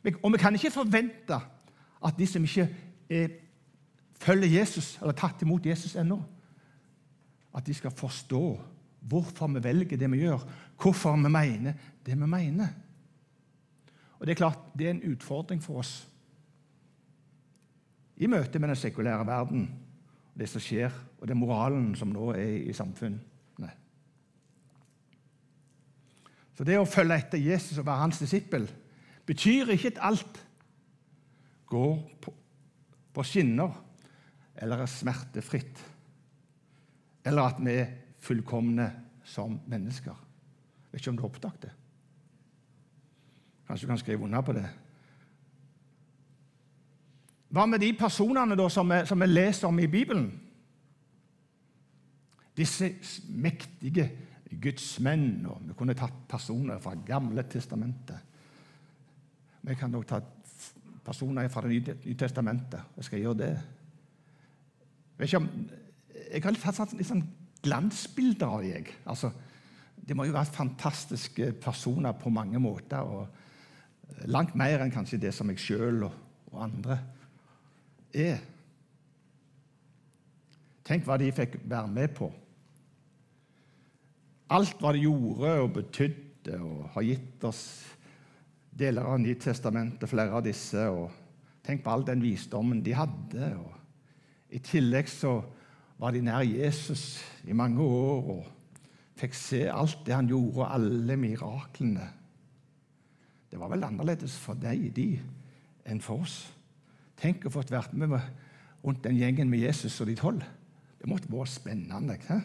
Og 0.00 0.32
vi 0.32 0.40
kan 0.40 0.56
ikke 0.56 0.72
forvente 0.72 1.36
at 2.04 2.18
de 2.18 2.26
som 2.26 2.44
ikke 2.44 2.68
er, 3.10 3.28
følger 4.20 4.58
Jesus, 4.60 4.96
eller 4.96 5.12
har 5.12 5.20
tatt 5.20 5.42
imot 5.42 5.66
Jesus 5.66 5.96
ennå, 6.00 6.20
at 7.54 7.66
de 7.66 7.74
skal 7.74 7.90
forstå 7.90 8.44
hvorfor 9.00 9.48
vi 9.54 9.62
velger 9.64 9.98
det 9.98 10.10
vi 10.12 10.22
gjør, 10.22 10.44
hvorfor 10.80 11.16
vi 11.16 11.28
mener 11.28 11.72
det 12.06 12.16
vi 12.20 12.26
mener. 12.26 12.68
Og 14.18 14.26
Det 14.26 14.32
er 14.32 14.42
klart, 14.42 14.58
det 14.78 14.86
er 14.86 14.90
en 14.90 15.12
utfordring 15.12 15.62
for 15.62 15.80
oss 15.80 16.06
i 18.16 18.28
møte 18.28 18.58
med 18.58 18.68
den 18.68 18.76
sekulære 18.76 19.26
verden, 19.26 19.70
det 20.38 20.48
som 20.48 20.60
skjer, 20.60 20.92
og 21.20 21.28
den 21.28 21.38
moralen 21.40 21.94
som 21.96 22.12
nå 22.12 22.32
er 22.36 22.68
i 22.68 22.72
samfunnet. 22.76 23.20
Så 26.60 26.66
det 26.68 26.74
å 26.76 26.84
følge 26.84 27.16
etter 27.16 27.40
Jesus 27.40 27.78
og 27.80 27.86
være 27.88 28.02
hans 28.02 28.18
disippel 28.20 28.66
betyr 29.24 29.70
ikke 29.72 29.94
at 29.94 30.00
alt 30.10 30.40
går 31.70 31.96
på, 32.20 33.24
skinner 33.24 33.74
eller 34.60 34.82
er 34.82 34.90
smertefritt, 34.90 35.80
eller 37.24 37.52
at 37.52 37.60
vi 37.62 37.76
er 37.80 37.92
fullkomne 38.20 38.86
som 39.24 39.58
mennesker. 39.70 40.16
Jeg 40.16 40.92
vet 40.92 41.02
ikke 41.02 41.12
om 41.12 41.18
du 41.18 41.22
har 41.22 41.30
oppdaget 41.30 41.66
det. 41.68 41.72
Kanskje 43.66 43.86
du 43.86 43.90
kan 43.92 44.00
skrive 44.02 44.24
under 44.26 44.42
på 44.42 44.56
det. 44.56 44.66
Hva 47.50 47.66
med 47.66 47.82
de 47.82 47.92
personene 47.98 48.56
da, 48.58 48.66
som 48.70 48.90
vi 49.22 49.28
leser 49.28 49.68
om 49.68 49.78
i 49.78 49.86
Bibelen? 49.90 50.28
Disse 52.56 52.92
mektige 53.28 54.08
gudsmenn. 54.62 55.46
og 55.46 55.62
Vi 55.68 55.74
kunne 55.78 55.94
tatt 55.94 56.26
personer 56.28 56.78
fra 56.82 56.94
Gamle 57.06 57.42
testamentet. 57.42 58.18
Vi 59.62 59.74
kan 59.74 59.94
også 59.94 60.08
ta 60.08 60.20
personer 61.10 61.50
fra 61.50 61.66
Det 61.66 61.96
nye 62.04 62.16
testamentet. 62.18 62.96
Jeg 62.96 63.08
skal 63.08 63.22
gjøre 63.24 63.38
det. 63.42 63.52
Jeg, 65.20 65.36
om, 65.36 65.48
jeg 66.30 66.42
har 66.44 66.74
tatt 66.78 66.94
litt 66.96 67.08
sånn 67.08 67.26
glansbilder 67.64 68.46
av 68.46 68.64
dem. 68.64 68.90
Altså, 69.04 69.32
det 70.00 70.16
må 70.16 70.26
jo 70.26 70.36
være 70.36 70.54
fantastiske 70.54 71.52
personer 71.60 72.16
på 72.16 72.32
mange 72.32 72.60
måter. 72.62 73.02
og 73.04 74.26
Langt 74.30 74.56
mer 74.58 74.82
enn 74.82 74.92
kanskje 74.94 75.20
det 75.22 75.34
som 75.36 75.50
jeg 75.52 75.60
sjøl 75.62 76.06
og, 76.08 76.14
og 76.50 76.62
andre 76.64 76.98
er. 78.16 78.40
Tenk 80.86 81.04
hva 81.06 81.18
de 81.20 81.30
fikk 81.34 81.60
være 81.70 81.92
med 81.92 82.16
på. 82.16 82.30
Alt 84.50 84.80
hva 84.82 84.90
de 84.96 85.04
gjorde 85.04 85.52
og 85.62 85.74
betydde 85.76 86.56
og 86.58 86.88
har 86.96 87.06
gitt 87.06 87.44
oss 87.46 87.62
deler 88.80 89.06
av 89.06 89.20
Nytestamentet, 89.20 90.08
flere 90.08 90.36
av 90.36 90.44
disse. 90.44 90.86
og 90.88 91.10
Tenk 91.66 91.84
på 91.84 91.92
all 91.92 92.06
den 92.06 92.22
visdommen 92.24 92.82
de 92.84 92.94
hadde. 92.96 93.52
og 93.56 94.54
I 94.56 94.62
tillegg 94.64 95.10
så 95.12 95.40
var 96.00 96.16
de 96.16 96.22
nær 96.24 96.46
Jesus 96.46 97.20
i 97.44 97.56
mange 97.56 97.82
år 97.84 98.30
og 98.38 98.46
fikk 99.20 99.36
se 99.36 99.66
alt 99.68 100.00
det 100.06 100.16
han 100.16 100.30
gjorde, 100.30 100.62
og 100.62 100.72
alle 100.72 101.16
miraklene. 101.20 102.06
Det 103.50 103.58
var 103.60 103.68
vel 103.72 103.84
annerledes 103.84 104.38
for 104.40 104.56
deg, 104.56 104.86
de, 104.96 105.10
enn 105.84 106.00
for 106.00 106.24
oss. 106.24 106.38
Tenk 107.20 107.44
å 107.44 107.52
få 107.52 107.64
vært 107.68 107.92
med 107.98 108.14
rundt 108.80 109.02
den 109.04 109.18
gjengen 109.18 109.50
med 109.50 109.66
Jesus 109.66 109.98
og 110.00 110.08
de 110.08 110.16
tolv. 110.16 110.46
Det 111.00 111.08
måtte 111.08 111.28
vært 111.32 111.52
spennende. 111.52 112.16
Ikke? 112.16 112.40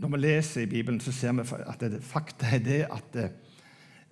Når 0.00 0.08
vi 0.08 0.16
leser 0.16 0.62
i 0.64 0.66
Bibelen, 0.70 1.00
så 1.00 1.12
ser 1.12 1.32
vi 1.36 1.44
at 1.60 1.80
det, 1.80 2.02
fakta 2.02 2.54
er 2.56 2.62
det 2.64 2.84
at 2.88 3.16
eh, 3.20 3.32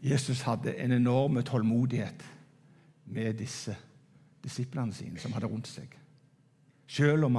Jesus 0.04 0.42
hadde 0.44 0.74
en 0.76 0.92
enorm 0.92 1.40
tålmodighet 1.42 2.24
med 3.06 3.38
disse 3.40 3.76
disiplene 4.44 4.92
sine 4.94 5.18
som 5.18 5.32
hadde 5.32 5.48
rundt 5.48 5.70
seg. 5.70 5.94
Selv 6.88 7.24
om 7.28 7.38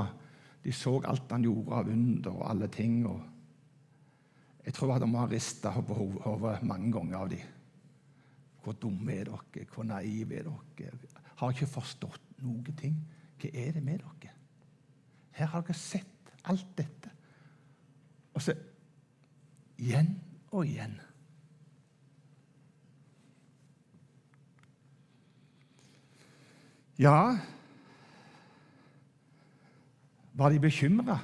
de 0.64 0.74
så 0.76 0.96
alt 1.08 1.32
han 1.32 1.46
gjorde 1.46 1.78
av 1.78 1.92
under 1.94 2.32
og 2.32 2.50
alle 2.50 2.68
ting. 2.74 3.04
Og 3.08 3.22
jeg 4.66 4.74
tror 4.74 4.96
at 4.96 5.06
de 5.06 5.12
har 5.16 5.32
rista 5.32 5.72
på 5.72 6.00
hodet 6.00 6.64
mange 6.64 6.92
ganger 6.94 7.18
av 7.18 7.30
dem. 7.30 7.46
Hvor 8.64 8.76
dumme 8.82 9.14
er 9.14 9.30
dere? 9.30 9.70
Hvor 9.74 9.88
naive 9.88 10.42
er 10.42 10.50
dere? 10.50 10.98
Har 11.40 11.54
ikke 11.54 11.70
forstått 11.70 12.42
noen 12.42 12.76
ting. 12.82 12.98
Hva 13.40 13.54
er 13.54 13.78
det 13.78 13.86
med 13.86 14.02
dere? 14.02 14.34
Her 15.38 15.54
har 15.54 15.64
dere 15.64 15.80
sett 15.80 16.34
alt 16.50 16.74
dette. 16.76 17.14
Og 18.40 18.44
så 18.44 18.54
igjen 19.76 20.14
og 20.56 20.64
igjen. 20.64 20.94
Ja 27.00 27.36
Var 30.40 30.50
de 30.50 30.60
bekymra? 30.64 31.18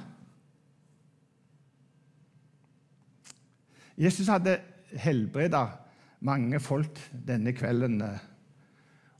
Jesus 3.96 4.28
hadde 4.28 4.58
helbreda 4.92 5.62
mange 6.20 6.60
folk 6.60 7.00
denne 7.28 7.54
kvelden. 7.56 8.02
Eh, 8.04 8.18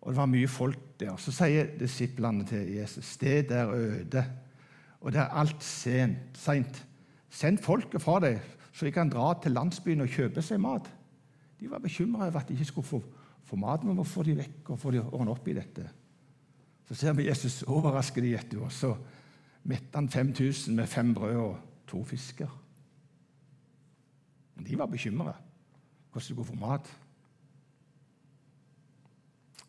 og 0.03 0.13
det 0.13 0.19
var 0.21 0.29
mye 0.29 0.49
folk 0.49 1.01
der. 1.01 1.17
Så 1.17 1.33
sier 1.33 1.73
disiplene 1.81 2.45
til 2.45 2.75
Jesus 2.75 3.15
stedet 3.17 3.57
er 3.57 3.73
øde, 3.73 4.27
og 5.01 5.17
det 5.17 5.23
er 5.25 5.33
alt 5.41 5.65
sent, 5.65 6.37
seint. 6.37 6.83
Send 7.31 7.59
folket 7.65 8.03
fra 8.03 8.21
deg, 8.23 8.41
så 8.73 8.87
de 8.87 8.93
kan 8.95 9.11
dra 9.11 9.33
til 9.41 9.57
landsbyen 9.57 10.05
og 10.05 10.13
kjøpe 10.13 10.45
seg 10.45 10.61
mat. 10.63 10.89
De 11.61 11.71
var 11.71 11.83
bekymra 11.83 12.29
over 12.29 12.41
at 12.41 12.49
de 12.49 12.55
ikke 12.55 12.69
skulle 12.71 12.87
få, 12.89 13.01
få 13.45 13.57
mat, 13.57 13.85
men 13.85 13.97
må 13.97 14.05
få 14.05 14.23
de 14.27 14.37
vekk 14.37 14.75
og 14.75 14.81
få 14.81 14.93
de 14.95 15.03
ordne 15.05 15.33
opp 15.33 15.49
i 15.49 15.57
dette. 15.57 15.87
Så 16.87 16.95
ser 16.95 17.17
vi 17.19 17.27
Jesus 17.27 17.63
overraske 17.67 18.23
de 18.23 18.35
etter, 18.37 18.61
og 18.63 18.73
så 18.73 18.93
mette 19.67 19.97
han 19.99 20.09
5000 20.09 20.77
med 20.77 20.87
fem 20.87 21.15
brød 21.15 21.37
og 21.37 21.57
to 21.89 22.05
fisker. 22.05 22.53
De 24.67 24.79
var 24.79 24.87
bekymra 24.87 25.35
hvordan 26.17 26.29
de 26.29 26.35
skulle 26.35 26.49
få 26.49 26.55
mat. 26.55 26.87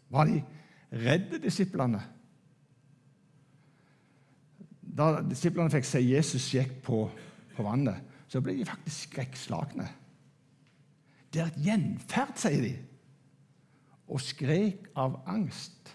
Var 0.10 0.26
de 0.26 0.44
redde, 0.92 1.40
disiplene? 1.44 2.00
Da 4.98 5.22
disiplene 5.22 5.72
fikk 5.72 5.86
se 5.86 6.00
Jesus 6.00 6.46
gikk 6.54 6.78
på, 6.86 7.02
på 7.58 7.66
vannet, 7.66 8.04
så 8.28 8.42
ble 8.44 8.58
de 8.58 8.68
faktisk 8.68 9.12
skrekkslagne. 9.12 9.88
Det 11.34 11.42
er 11.42 11.52
et 11.52 11.62
gjenferd, 11.66 12.36
sier 12.40 12.64
de, 12.64 12.74
og 14.08 14.24
skrek 14.24 14.88
av 14.96 15.20
angst. 15.28 15.94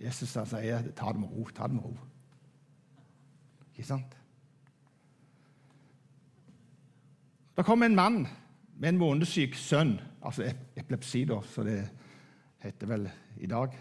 Jesus 0.00 0.30
sier, 0.30 0.82
'Ta 0.92 1.12
det 1.12 1.20
med 1.20 1.30
ro, 1.30 1.44
ta 1.54 1.66
det 1.66 1.74
med 1.74 1.84
ro'. 1.84 2.06
Ikke 3.74 3.86
sant? 3.86 4.16
Det 7.56 7.64
kom 7.64 7.82
en 7.82 7.94
mann 7.94 8.26
med 8.78 8.88
en 8.88 8.98
månedssyk 8.98 9.54
sønn, 9.54 10.00
altså 10.22 10.52
epilepsi, 10.76 11.24
da, 11.24 11.40
så 11.42 11.62
det 11.62 11.90
heter 12.62 12.86
vel 12.86 13.10
i 13.36 13.46
dag. 13.46 13.74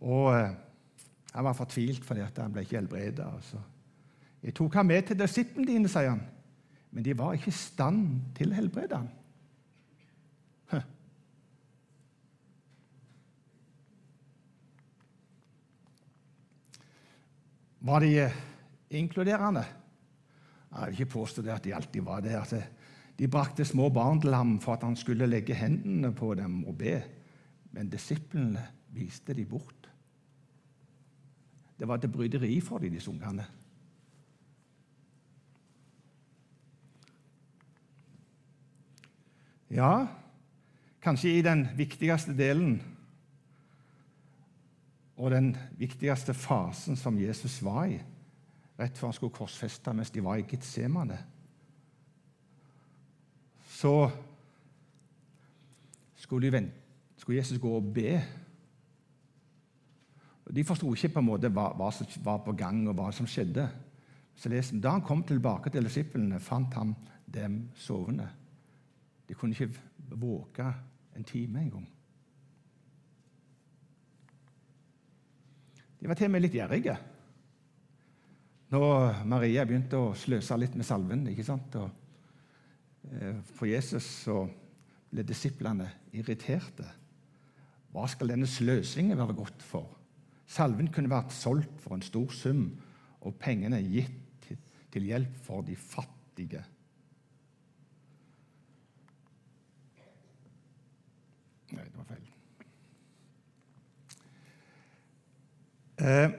Og 0.00 0.28
eh, 0.34 0.52
han 1.34 1.44
var 1.44 1.56
fortvilt 1.58 2.04
fordi 2.04 2.22
han 2.36 2.52
ble 2.54 2.62
ikke 2.62 2.78
helbreda. 2.78 3.30
Altså. 4.46 4.52
Jeg 4.52 4.54
tok 4.54 4.74
ham 4.74 4.86
med 4.86 5.02
til 5.02 5.18
disiplene 5.18 5.66
dine, 5.66 5.88
sier 5.90 6.12
han, 6.12 6.22
men 6.92 7.04
de 7.04 7.18
var 7.18 7.34
ikke 7.34 7.50
i 7.50 7.54
stand 7.54 8.20
til 8.36 8.52
å 8.52 8.54
helbrede 8.54 8.96
ham. 8.96 9.08
Var 17.86 18.00
de 18.02 18.08
eh, 18.18 18.38
inkluderende? 18.98 19.62
Jeg 20.72 20.86
vil 20.86 20.94
ikke 20.96 21.12
påstå 21.12 21.42
det 21.42 21.52
at 21.54 21.64
de 21.64 21.74
alltid 21.74 22.02
var 22.02 22.20
det. 22.24 22.32
At 22.34 22.54
de 23.18 23.28
brakte 23.30 23.64
små 23.64 23.90
barn 23.94 24.18
til 24.20 24.34
ham 24.34 24.56
for 24.60 24.74
at 24.74 24.82
han 24.82 24.96
skulle 24.96 25.28
legge 25.28 25.54
hendene 25.54 26.10
på 26.14 26.32
dem 26.34 26.64
og 26.66 26.74
be. 26.78 26.96
Men 27.76 27.90
disiplene 27.92 28.64
viste 28.90 29.34
de 29.34 29.44
bort. 29.46 29.86
Det 31.78 31.86
var 31.86 32.02
til 32.02 32.10
bryderi 32.10 32.58
for 32.60 32.82
dem, 32.82 32.96
disse 32.96 33.10
ungene. 33.10 33.46
Ja, 39.70 40.06
kanskje 41.02 41.38
i 41.38 41.42
den 41.42 41.66
viktigste 41.76 42.34
delen 42.36 42.78
og 45.16 45.32
den 45.32 45.56
viktigste 45.78 46.34
fasen 46.34 46.96
som 46.96 47.18
Jesus 47.18 47.58
var 47.64 47.88
i, 47.90 47.96
rett 48.78 48.98
før 48.98 49.10
han 49.10 49.16
skulle 49.16 49.34
korsfeste 49.34 49.94
mens 49.96 50.12
de 50.12 50.22
var 50.22 50.38
i 50.38 50.46
Getsemane, 50.46 51.18
så 53.76 54.10
skulle, 56.16 56.52
vente, 56.52 56.74
skulle 57.16 57.38
Jesus 57.38 57.60
gå 57.60 57.70
og 57.76 57.90
be. 57.94 58.20
De 60.54 60.64
forsto 60.64 60.94
ikke 60.94 61.10
på 61.16 61.22
en 61.22 61.28
måte 61.28 61.50
hva, 61.52 61.72
hva, 61.76 61.90
som 61.92 62.08
var 62.24 62.40
på 62.44 62.54
gang, 62.56 62.84
og 62.88 62.96
hva 62.96 63.10
som 63.12 63.28
skjedde. 63.28 63.66
Så 64.36 64.48
leser, 64.52 64.80
Da 64.80 64.94
han 64.94 65.04
kom 65.04 65.24
tilbake 65.26 65.70
til 65.70 65.84
disiplene, 65.84 66.40
fant 66.40 66.74
han 66.74 66.94
dem 67.26 67.66
sovende. 67.74 68.28
De 69.26 69.34
kunne 69.34 69.56
ikke 69.56 70.16
våke 70.16 70.66
en 71.16 71.24
time 71.24 71.60
engang. 71.60 71.86
De 76.00 76.08
var 76.08 76.18
til 76.18 76.28
og 76.28 76.34
med 76.34 76.44
litt 76.44 76.54
gjerrige. 76.54 76.96
Når 78.70 79.22
Maria 79.30 79.64
begynte 79.66 79.98
å 79.98 80.14
sløse 80.18 80.58
litt 80.58 80.74
med 80.76 80.86
salven 80.86 81.24
ikke 81.30 81.46
sant? 81.46 81.76
Og, 81.78 81.90
eh, 83.10 83.40
for 83.54 83.66
Jesus, 83.70 84.04
så 84.26 84.42
ble 85.10 85.24
disiplene 85.26 85.88
irriterte. 86.12 86.86
Hva 87.94 88.06
skal 88.10 88.34
denne 88.34 88.48
sløsingen 88.50 89.18
være 89.18 89.38
godt 89.38 89.62
for? 89.64 89.94
Salven 90.46 90.90
kunne 90.92 91.10
vært 91.10 91.34
solgt 91.34 91.80
for 91.82 91.96
en 91.96 92.04
stor 92.04 92.30
sum, 92.34 92.68
og 93.26 93.38
pengene 93.40 93.80
gitt 93.82 94.50
til, 94.92 95.06
hjelp 95.10 95.34
for 95.44 95.64
de 95.66 95.74
fattige. 95.76 96.62
Nei, 101.74 101.84
det 101.84 101.96
var 101.96 102.08
feil. 102.10 102.26
Eh, 105.96 106.30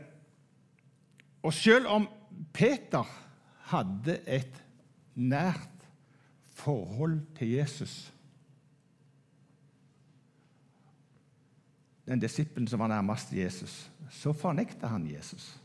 og 1.44 1.54
selv 1.54 1.90
om 1.92 2.06
Peter 2.54 3.08
hadde 3.72 4.20
et 4.30 4.62
nært 5.16 5.88
forhold 6.58 7.20
til 7.38 7.58
Jesus 7.58 8.13
Den 12.08 12.22
disippelen 12.24 12.68
som 12.72 12.80
var 12.80 12.88
nærmest 12.88 13.34
Jesus, 13.36 13.92
så 14.10 14.32
fornekta 14.34 14.88
han 14.88 15.10
Jesus. 15.12 15.58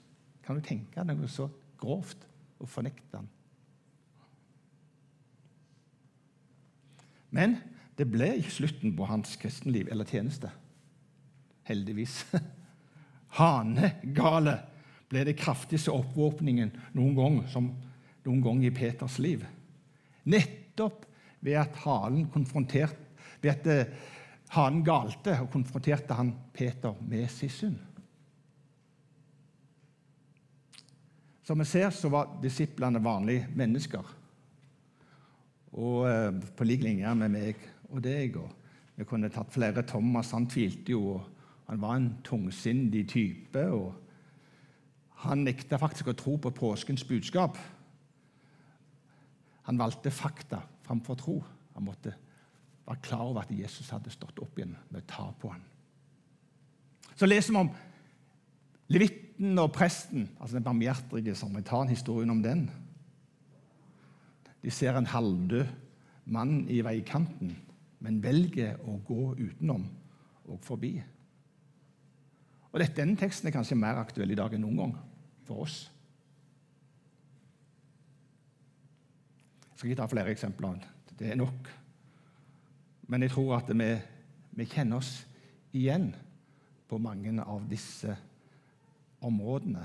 Kan 0.42 0.58
du 0.58 0.64
tenke 0.66 1.04
deg 1.06 1.14
noe 1.14 1.30
så 1.30 1.46
grovt 1.78 2.24
å 2.58 2.66
fornekte 2.66 3.20
han? 3.20 3.28
Men 7.30 7.54
det 7.98 8.08
ble 8.08 8.30
ikke 8.38 8.56
slutten 8.56 8.94
på 8.96 9.06
hans 9.08 9.36
kristenliv 9.40 9.90
eller 9.92 10.08
tjeneste. 10.08 10.50
Heldigvis. 11.68 12.22
Hanegale 13.38 14.56
ble 15.12 15.26
det 15.28 15.36
kraftigste 15.40 15.92
oppvåpningen 15.92 16.72
noen 16.96 17.16
gang, 17.16 17.38
som 17.52 17.68
noen 18.24 18.42
gang 18.44 18.64
i 18.64 18.72
Peters 18.74 19.18
liv. 19.20 19.44
Nettopp 20.24 21.04
ved 21.42 21.58
at 21.60 21.80
halen 21.84 22.28
konfronterte 22.32 23.02
ved 23.42 23.50
at 23.50 23.66
eh, 23.66 23.94
hanen 24.54 24.84
galte 24.86 25.34
og 25.42 25.50
konfronterte 25.52 26.14
han 26.14 26.32
Peter 26.54 26.94
med 27.08 27.26
sin 27.32 27.50
synd. 27.50 27.78
Som 31.42 31.58
vi 31.58 31.66
ser, 31.66 31.90
så 31.90 32.08
var 32.12 32.36
disiplene 32.42 33.02
vanlige 33.02 33.48
mennesker. 33.58 34.12
Og 35.72 36.06
eh, 36.08 36.30
På 36.56 36.64
lik 36.68 36.84
linje 36.86 37.14
med 37.18 37.34
meg 37.34 37.68
og 37.92 38.02
deg. 38.04 38.36
og 38.36 38.50
Vi 38.96 39.04
kunne 39.08 39.30
tatt 39.32 39.52
flere 39.52 39.84
Thomas. 39.86 40.32
Han 40.32 40.48
tvilte 40.50 40.92
jo. 40.92 41.14
og 41.16 41.28
Han 41.68 41.80
var 41.80 41.96
en 41.96 42.10
tungsindig 42.24 43.08
type. 43.08 43.66
og 43.70 43.94
Han 45.24 45.44
nekta 45.44 45.78
faktisk 45.78 46.08
å 46.08 46.18
tro 46.18 46.36
på 46.36 46.50
påskens 46.50 47.04
budskap. 47.04 47.58
Han 49.62 49.78
valgte 49.78 50.10
fakta 50.10 50.62
framfor 50.82 51.14
tro. 51.14 51.38
Han 51.74 51.84
måtte 51.84 52.14
være 52.86 53.02
klar 53.02 53.28
over 53.28 53.44
at 53.44 53.54
Jesus 53.54 53.90
hadde 53.90 54.10
stått 54.10 54.40
opp 54.42 54.58
igjen 54.58 54.74
med 54.90 55.02
å 55.02 55.08
ta 55.08 55.28
på 55.38 55.52
ham. 55.52 55.62
Så 57.14 57.28
leser 57.28 57.54
vi 57.54 57.60
om 57.60 57.70
levitten 58.92 59.58
og 59.62 59.72
presten, 59.72 60.26
altså 60.40 60.56
den 60.56 60.66
barmhjertige 60.66 61.36
samaritan-historien 61.38 62.30
om 62.30 62.42
den. 62.42 62.66
De 64.62 64.70
ser 64.70 64.96
en 64.96 65.06
halvdød 65.06 65.66
mann 66.24 66.66
i 66.70 66.80
veikanten, 66.84 67.56
men 68.02 68.22
velger 68.22 68.80
å 68.82 68.98
gå 69.06 69.32
utenom 69.38 69.84
og 70.50 70.58
forbi. 70.64 70.96
Og 72.72 72.80
Denne 72.96 73.18
teksten 73.20 73.48
er 73.48 73.54
kanskje 73.54 73.78
mer 73.78 74.00
aktuell 74.00 74.32
i 74.32 74.38
dag 74.38 74.54
enn 74.54 74.64
noen 74.64 74.80
gang 74.80 74.94
for 75.46 75.66
oss. 75.66 75.84
Jeg 79.70 79.78
skal 79.78 79.90
ikke 79.90 80.00
ta 80.00 80.08
flere 80.10 80.32
eksempler. 80.32 80.82
Det 81.18 81.30
er 81.30 81.38
nok. 81.38 81.70
Men 83.10 83.26
jeg 83.26 83.34
tror 83.34 83.58
at 83.58 83.70
vi, 83.70 83.88
vi 84.56 84.68
kjenner 84.70 85.02
oss 85.02 85.14
igjen 85.74 86.10
på 86.88 86.98
mange 87.02 87.34
av 87.42 87.66
disse 87.68 88.14
områdene. 89.22 89.84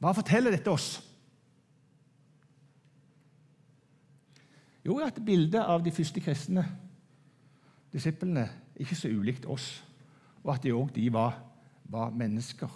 Hva 0.00 0.12
forteller 0.16 0.54
dette 0.54 0.72
oss? 0.72 0.90
Jo, 4.84 4.98
at 5.04 5.18
bildet 5.24 5.60
av 5.60 5.82
de 5.84 5.92
første 5.92 6.22
kristne 6.24 6.64
disiplene 7.92 8.46
ikke 8.80 8.96
så 8.96 9.10
ulikt 9.12 9.46
oss, 9.50 9.84
og 10.44 10.54
at 10.54 10.64
de 10.64 10.72
òg 10.72 10.96
var, 11.12 11.36
var, 11.84 12.10
mennesker. 12.10 12.70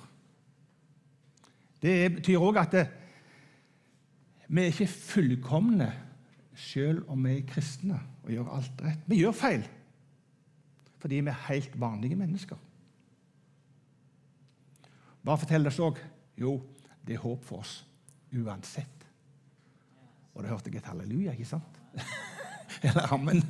Det 1.83 2.15
betyr 2.17 2.43
òg 2.43 2.59
at 2.61 2.73
det, 2.73 2.85
vi 4.49 4.61
er 4.61 4.73
ikke 4.73 4.87
fullkomne 4.87 5.93
selv 6.55 7.09
om 7.11 7.25
vi 7.25 7.39
er 7.39 7.49
kristne 7.49 7.99
og 8.25 8.31
gjør 8.31 8.53
alt 8.57 8.85
rett. 8.85 9.07
Vi 9.07 9.23
gjør 9.23 9.33
feil 9.33 9.65
fordi 11.05 11.19
vi 11.21 11.29
er 11.29 11.43
helt 11.51 11.75
vanlige 11.77 12.17
mennesker. 12.17 12.57
Hva 15.21 15.35
forteller 15.37 15.73
det 15.73 15.85
òg? 15.85 15.99
Jo, 16.41 16.55
det 17.05 17.19
er 17.19 17.21
håp 17.21 17.45
for 17.45 17.61
oss 17.61 17.83
uansett. 18.33 19.05
Og 20.35 20.43
da 20.43 20.49
hørte 20.49 20.73
jeg 20.73 20.81
et 20.81 20.89
halleluja, 20.89 21.35
ikke 21.37 21.49
sant? 21.49 21.81
Eller 22.87 23.13
ammen. 23.13 23.45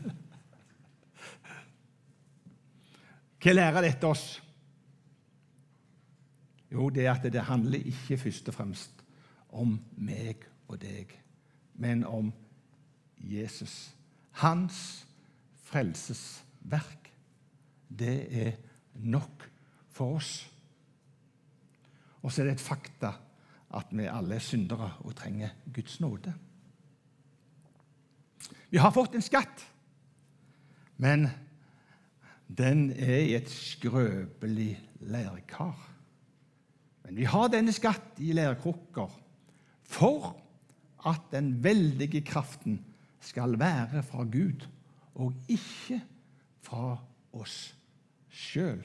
Hva 3.45 3.53
lærer 3.53 3.85
dette 3.85 4.09
oss? 4.09 4.39
Jo, 6.73 6.87
det 6.89 7.05
er 7.05 7.11
at 7.13 7.27
det 7.29 7.43
handler 7.45 7.83
ikke 7.91 8.17
først 8.23 8.49
og 8.49 8.57
fremst 8.57 9.03
om 9.53 9.75
meg 10.01 10.47
og 10.65 10.79
deg, 10.81 11.13
men 11.77 12.07
om 12.09 12.31
Jesus. 13.21 13.93
Hans 14.41 14.79
frelsesverk, 15.69 17.13
det 17.93 18.17
er 18.33 18.57
nok 18.95 19.45
for 19.93 20.17
oss. 20.17 20.33
Og 22.25 22.33
så 22.33 22.41
er 22.41 22.49
det 22.49 22.57
et 22.57 22.65
fakta 22.65 23.13
at 23.77 23.93
vi 23.93 24.09
alle 24.09 24.41
er 24.41 24.49
syndere 24.49 24.89
og 25.05 25.19
trenger 25.21 25.53
Guds 25.69 26.01
nåde. 26.01 26.33
Vi 28.73 28.81
har 28.81 28.97
fått 28.97 29.21
en 29.21 29.29
skatt, 29.29 29.69
men 30.97 31.29
den 32.49 32.91
er 32.91 33.21
i 33.25 33.35
et 33.37 33.51
skrøpelig 33.51 34.77
leirkar. 35.01 35.79
Men 37.05 37.17
vi 37.17 37.29
har 37.29 37.51
denne 37.53 37.73
skatt 37.75 38.21
i 38.25 38.33
leirkrukker 38.37 39.13
for 39.85 40.33
at 41.05 41.31
den 41.33 41.57
veldige 41.65 42.25
kraften 42.25 42.81
skal 43.25 43.59
være 43.61 44.03
fra 44.05 44.25
Gud 44.25 44.65
og 45.15 45.33
ikke 45.49 46.01
fra 46.65 46.97
oss 47.37 47.75
sjøl. 48.33 48.83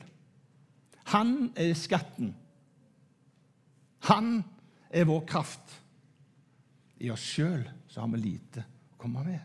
Han 1.09 1.51
er 1.57 1.73
skatten. 1.73 2.33
Han 4.09 4.43
er 4.89 5.07
vår 5.09 5.23
kraft. 5.29 5.79
I 6.99 7.09
oss 7.13 7.23
sjøl 7.23 7.63
har 7.95 8.11
vi 8.13 8.19
lite 8.21 8.65
å 8.93 8.99
komme 9.01 9.23
med. 9.25 9.39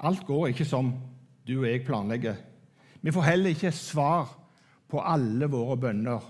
Alt 0.00 0.24
går 0.26 0.50
ikke 0.50 0.64
som 0.68 0.92
du 1.46 1.58
og 1.58 1.68
jeg 1.68 1.84
planlegger. 1.84 2.36
Vi 3.00 3.12
får 3.12 3.26
heller 3.26 3.54
ikke 3.54 3.72
svar 3.74 4.28
på 4.90 5.00
alle 5.04 5.48
våre 5.50 5.76
bønner 5.80 6.28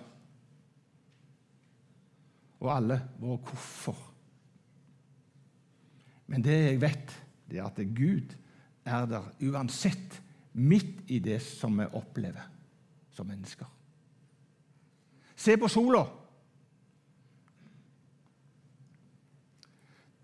og 2.61 2.71
alle 2.75 2.99
våre 3.21 3.41
hvorfor. 3.47 4.01
Men 6.31 6.45
det 6.45 6.57
jeg 6.57 6.81
vet, 6.83 7.15
det 7.51 7.59
er 7.59 7.69
at 7.71 7.81
Gud 7.97 8.35
er 8.85 9.07
der 9.11 9.31
uansett, 9.51 10.21
midt 10.53 11.05
i 11.07 11.21
det 11.23 11.39
som 11.43 11.77
vi 11.79 11.85
opplever 11.95 12.43
som 13.15 13.29
mennesker. 13.31 13.69
Se 15.39 15.55
på 15.57 15.69
sola. 15.71 16.03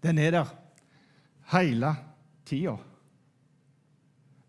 Den 0.02 0.18
er 0.18 0.34
der 0.34 0.50
hele 1.54 1.94
tida. 2.44 2.74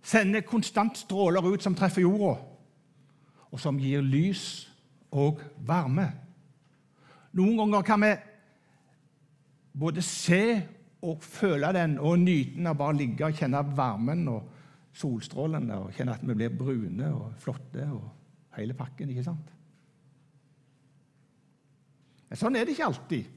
Sender 0.08 0.46
konstant 0.48 0.96
stråler 0.96 1.44
ut 1.44 1.64
som 1.64 1.76
treffer 1.76 2.06
jorda, 2.06 2.38
og 3.52 3.60
som 3.60 3.80
gir 3.80 4.04
lys 4.06 4.68
og 5.12 5.42
varme. 5.68 6.08
Noen 7.36 7.60
ganger 7.60 7.84
kan 7.86 8.04
vi 8.06 8.14
både 9.78 10.04
se 10.06 10.42
og 11.06 11.22
føle 11.24 11.70
den 11.76 11.98
og 12.00 12.18
nyte 12.20 12.56
den 12.56 12.70
av 12.72 12.80
bare 12.80 12.98
ligge 12.98 13.28
og 13.28 13.36
kjenne 13.38 13.62
varmen 13.78 14.24
og 14.32 14.48
solstrålene 14.98 15.76
og 15.84 15.92
kjenne 15.94 16.16
at 16.18 16.24
vi 16.26 16.38
blir 16.40 16.56
brune 16.58 17.12
og 17.14 17.36
flotte 17.42 17.86
og 17.92 18.08
hele 18.58 18.74
pakken. 18.78 19.12
ikke 19.12 19.28
sant? 19.28 19.52
Men 22.28 22.40
sånn 22.40 22.58
er 22.58 22.66
det 22.66 22.74
ikke 22.76 22.88
alltid. 22.90 23.30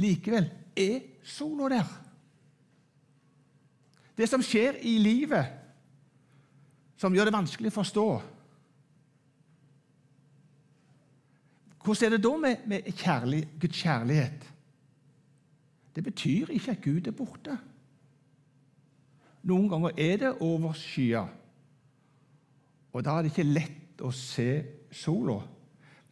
Likevel 0.00 0.46
er 0.78 1.00
sola 1.26 1.68
der. 1.72 1.90
Det 4.22 4.28
som 4.30 4.42
skjer 4.44 4.76
i 4.86 4.98
livet, 5.02 5.48
som 6.94 7.14
gjør 7.14 7.26
det 7.26 7.34
vanskelig 7.34 7.72
å 7.72 7.80
forstå 7.80 8.06
Hvordan 11.82 12.06
er 12.06 12.12
det 12.14 12.22
da 12.22 12.30
med, 12.38 12.60
med 12.70 12.84
kjærlig, 12.94 13.40
Guds 13.58 13.80
kjærlighet? 13.82 14.44
Det 15.96 16.04
betyr 16.06 16.52
ikke 16.54 16.76
at 16.76 16.84
Gud 16.84 17.08
er 17.10 17.16
borte. 17.16 17.56
Noen 19.50 19.66
ganger 19.66 19.98
er 19.98 20.20
det 20.22 20.30
overskya, 20.46 21.24
og 22.92 23.02
da 23.02 23.16
er 23.16 23.26
det 23.26 23.32
ikke 23.32 23.48
lett 23.48 24.04
å 24.06 24.12
se 24.14 24.46
sola. 24.94 25.40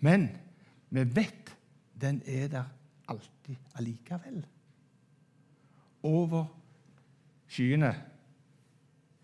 Men 0.02 0.26
vi 0.90 1.06
vet 1.06 1.54
den 2.02 2.18
er 2.26 2.50
der 2.50 2.74
alltid 3.06 3.78
allikevel. 3.78 4.42
Over 6.02 6.48
skyene 7.50 7.90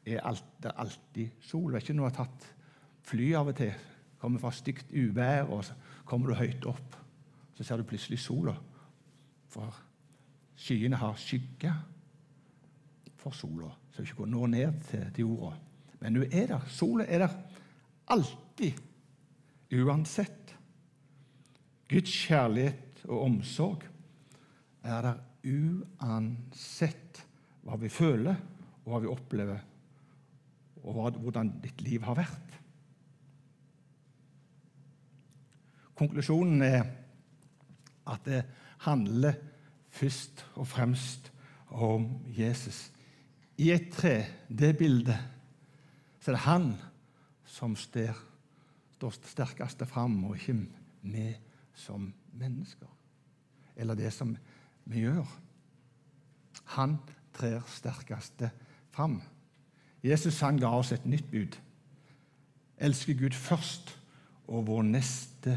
er 0.06 0.38
det 0.62 0.72
alltid 0.76 1.42
sol. 1.42 1.72
Det 1.72 1.78
er 1.78 1.84
ikke 1.84 1.96
noe 1.98 2.10
har 2.10 2.16
tatt 2.20 2.46
fly 3.06 3.32
av 3.38 3.50
og 3.52 3.58
til, 3.58 3.74
kommer 4.18 4.42
fra 4.42 4.52
stygt 4.54 4.90
uvær, 4.94 5.50
og 5.50 5.64
så 5.66 5.76
kommer 6.06 6.30
du 6.30 6.38
høyt 6.38 6.66
opp, 6.66 6.96
så 7.54 7.66
ser 7.66 7.80
du 7.80 7.88
plutselig 7.88 8.18
sola. 8.22 8.54
For 9.50 9.74
skyene 10.58 10.98
har 10.98 11.18
skygge 11.20 11.72
for 13.20 13.34
sola, 13.34 13.70
så 13.90 14.02
du 14.02 14.08
ikke 14.08 14.22
går 14.24 14.32
nå 14.32 14.48
ned 14.52 14.82
til, 14.90 15.06
til 15.14 15.26
jorda. 15.26 15.54
Men 16.00 16.18
hun 16.20 16.26
er 16.30 16.50
der. 16.50 16.66
Sola 16.70 17.06
er 17.08 17.24
der 17.24 17.38
alltid, 18.14 18.82
uansett. 19.74 20.54
Guds 21.90 22.10
kjærlighet 22.26 23.04
og 23.06 23.22
omsorg 23.28 23.86
er 24.86 25.02
der 25.06 25.22
uansett 25.46 27.25
hva 27.66 27.78
vi 27.80 27.90
føler, 27.90 28.36
og 28.84 28.92
hva 28.92 29.00
vi 29.02 29.10
opplever, 29.10 29.62
og 30.86 31.18
hvordan 31.18 31.56
ditt 31.64 31.82
liv 31.82 32.04
har 32.06 32.18
vært. 32.18 32.52
Konklusjonen 35.96 36.62
er 36.62 36.84
at 38.06 38.26
det 38.28 38.42
handler 38.84 39.38
først 39.96 40.44
og 40.54 40.68
fremst 40.68 41.32
om 41.72 42.06
Jesus. 42.36 42.90
I 43.58 43.72
et 43.72 43.88
tre, 43.92 44.26
det 44.48 44.76
bildet, 44.78 45.18
så 46.20 46.30
er 46.30 46.36
det 46.36 46.44
han 46.44 46.68
som 47.48 47.74
står, 47.78 48.18
sterkest 49.00 49.82
fram, 49.88 50.18
og 50.28 50.36
ikke 50.36 50.58
vi 51.02 51.30
som 51.74 52.12
mennesker. 52.36 52.88
Eller 53.76 53.96
det 53.96 54.12
som 54.12 54.36
vi 54.84 55.06
gjør. 55.06 55.26
Han 56.76 56.98
trer 57.36 57.62
sterkeste 57.70 58.50
fram. 58.94 59.20
Jesus 60.04 60.40
han 60.40 60.60
ga 60.60 60.70
oss 60.78 60.92
et 60.92 61.06
nytt 61.06 61.30
bud. 61.30 61.56
Elske 62.78 63.14
Gud 63.16 63.36
først 63.36 63.94
og 64.46 64.66
vår 64.68 64.82
neste 64.88 65.56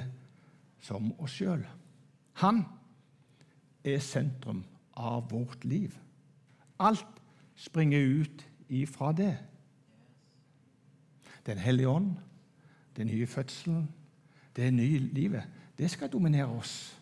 som 0.84 1.12
oss 1.20 1.38
sjøl. 1.39 1.65
Han 2.42 2.63
er 3.84 4.00
sentrum 4.04 4.63
av 5.00 5.30
vårt 5.32 5.65
liv. 5.65 5.96
Alt 6.80 7.20
springer 7.60 8.00
ut 8.00 8.46
ifra 8.70 9.12
det. 9.12 9.36
Den 11.46 11.58
hellige 11.58 11.89
ånd, 11.89 12.15
den 12.96 13.08
nye 13.08 13.28
fødselen, 13.28 13.89
det 14.56 14.74
nye 14.74 15.00
livet, 15.00 15.44
det 15.78 15.92
skal 15.92 16.12
dominere 16.12 16.48
oss. 16.48 16.96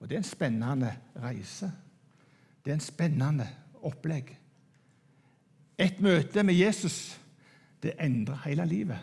Og 0.00 0.08
det 0.08 0.16
er 0.16 0.22
en 0.22 0.24
spennende 0.24 0.92
reise. 1.16 1.72
Det 2.64 2.70
er 2.70 2.74
en 2.74 2.80
spennende 2.80 3.46
opplegg. 3.82 4.38
Et 5.78 6.00
møte 6.00 6.42
med 6.42 6.54
Jesus 6.54 7.18
det 7.82 7.92
endrer 8.00 8.42
hele 8.44 8.66
livet. 8.66 8.98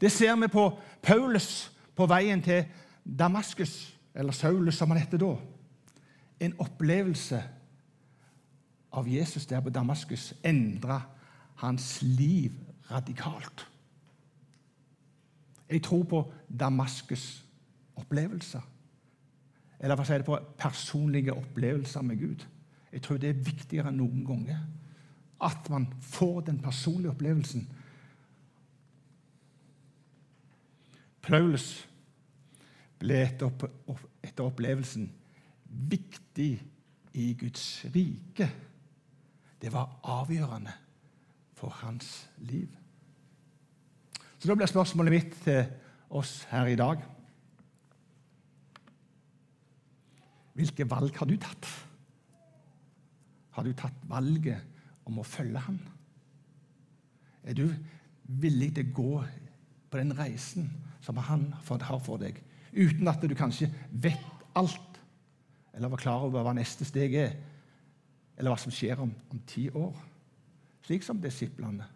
Det 0.00 0.12
ser 0.12 0.36
vi 0.36 0.48
på 0.48 0.78
Paulus 1.02 1.72
på 1.96 2.06
veien 2.06 2.42
til 2.42 2.64
Damaskus, 3.04 3.98
eller 4.14 4.32
Saulus 4.32 4.74
som 4.76 4.90
han 4.90 5.00
heter 5.00 5.18
da. 5.20 5.36
En 6.40 6.54
opplevelse 6.60 7.42
av 8.92 9.08
Jesus 9.08 9.46
der 9.46 9.60
på 9.60 9.70
Damaskus 9.70 10.34
endra 10.44 11.00
hans 11.60 12.02
liv 12.02 12.52
radikalt. 12.90 13.66
Jeg 15.70 15.82
tror 15.82 16.02
på 16.02 16.32
Damaskus-opplevelser. 16.60 18.60
Eller 19.80 19.96
hva 19.96 20.04
sier 20.04 20.18
det 20.20 20.26
på 20.26 20.38
personlige 20.58 21.32
opplevelser 21.32 22.02
med 22.04 22.18
Gud. 22.20 22.44
Jeg 22.92 23.02
tror 23.02 23.20
det 23.22 23.30
er 23.30 23.44
viktigere 23.46 23.90
enn 23.90 24.00
noen 24.00 24.24
ganger 24.26 24.64
at 25.40 25.70
man 25.72 25.86
får 26.04 26.40
den 26.50 26.58
personlige 26.60 27.14
opplevelsen. 27.14 27.62
Paulus 31.22 31.68
ble 33.00 33.22
etter 33.24 34.44
opplevelsen 34.44 35.06
viktig 35.90 36.50
i 37.16 37.30
Guds 37.40 37.84
rike. 37.94 38.50
Det 39.60 39.72
var 39.72 40.00
avgjørende 40.02 40.72
for 41.56 41.72
hans 41.82 42.28
liv. 42.38 42.68
Så 44.38 44.48
Da 44.48 44.54
blir 44.54 44.66
spørsmålet 44.66 45.12
mitt 45.12 45.34
til 45.44 45.66
oss 46.10 46.44
her 46.50 46.66
i 46.66 46.76
dag 46.76 47.02
Hvilke 50.54 50.90
valg 50.90 51.16
har 51.16 51.26
du 51.26 51.36
tatt? 51.40 51.68
Har 53.50 53.66
du 53.66 53.72
tatt 53.76 53.96
valget 54.08 54.62
om 55.08 55.18
å 55.20 55.26
følge 55.26 55.62
ham? 55.64 55.78
Er 57.44 57.56
du 57.56 57.66
villig 58.40 58.74
til 58.76 58.90
å 58.90 58.94
gå 58.94 59.14
på 59.90 59.98
den 59.98 60.14
reisen 60.18 60.68
som 61.02 61.18
han 61.26 61.48
har 61.56 62.02
for 62.04 62.20
deg, 62.20 62.36
uten 62.72 63.08
at 63.10 63.22
du 63.24 63.34
kanskje 63.34 63.70
vet 63.90 64.44
alt, 64.58 65.00
eller 65.74 65.90
var 65.90 66.02
klar 66.02 66.26
over 66.26 66.44
hva 66.44 66.54
neste 66.54 66.86
steg 66.86 67.14
er, 67.18 67.34
eller 68.36 68.52
hva 68.52 68.60
som 68.60 68.72
skjer 68.74 69.00
om, 69.02 69.10
om 69.32 69.40
ti 69.48 69.66
år? 69.70 69.96
Slik 70.86 71.04
som 71.04 71.20
disiplene. 71.20 71.86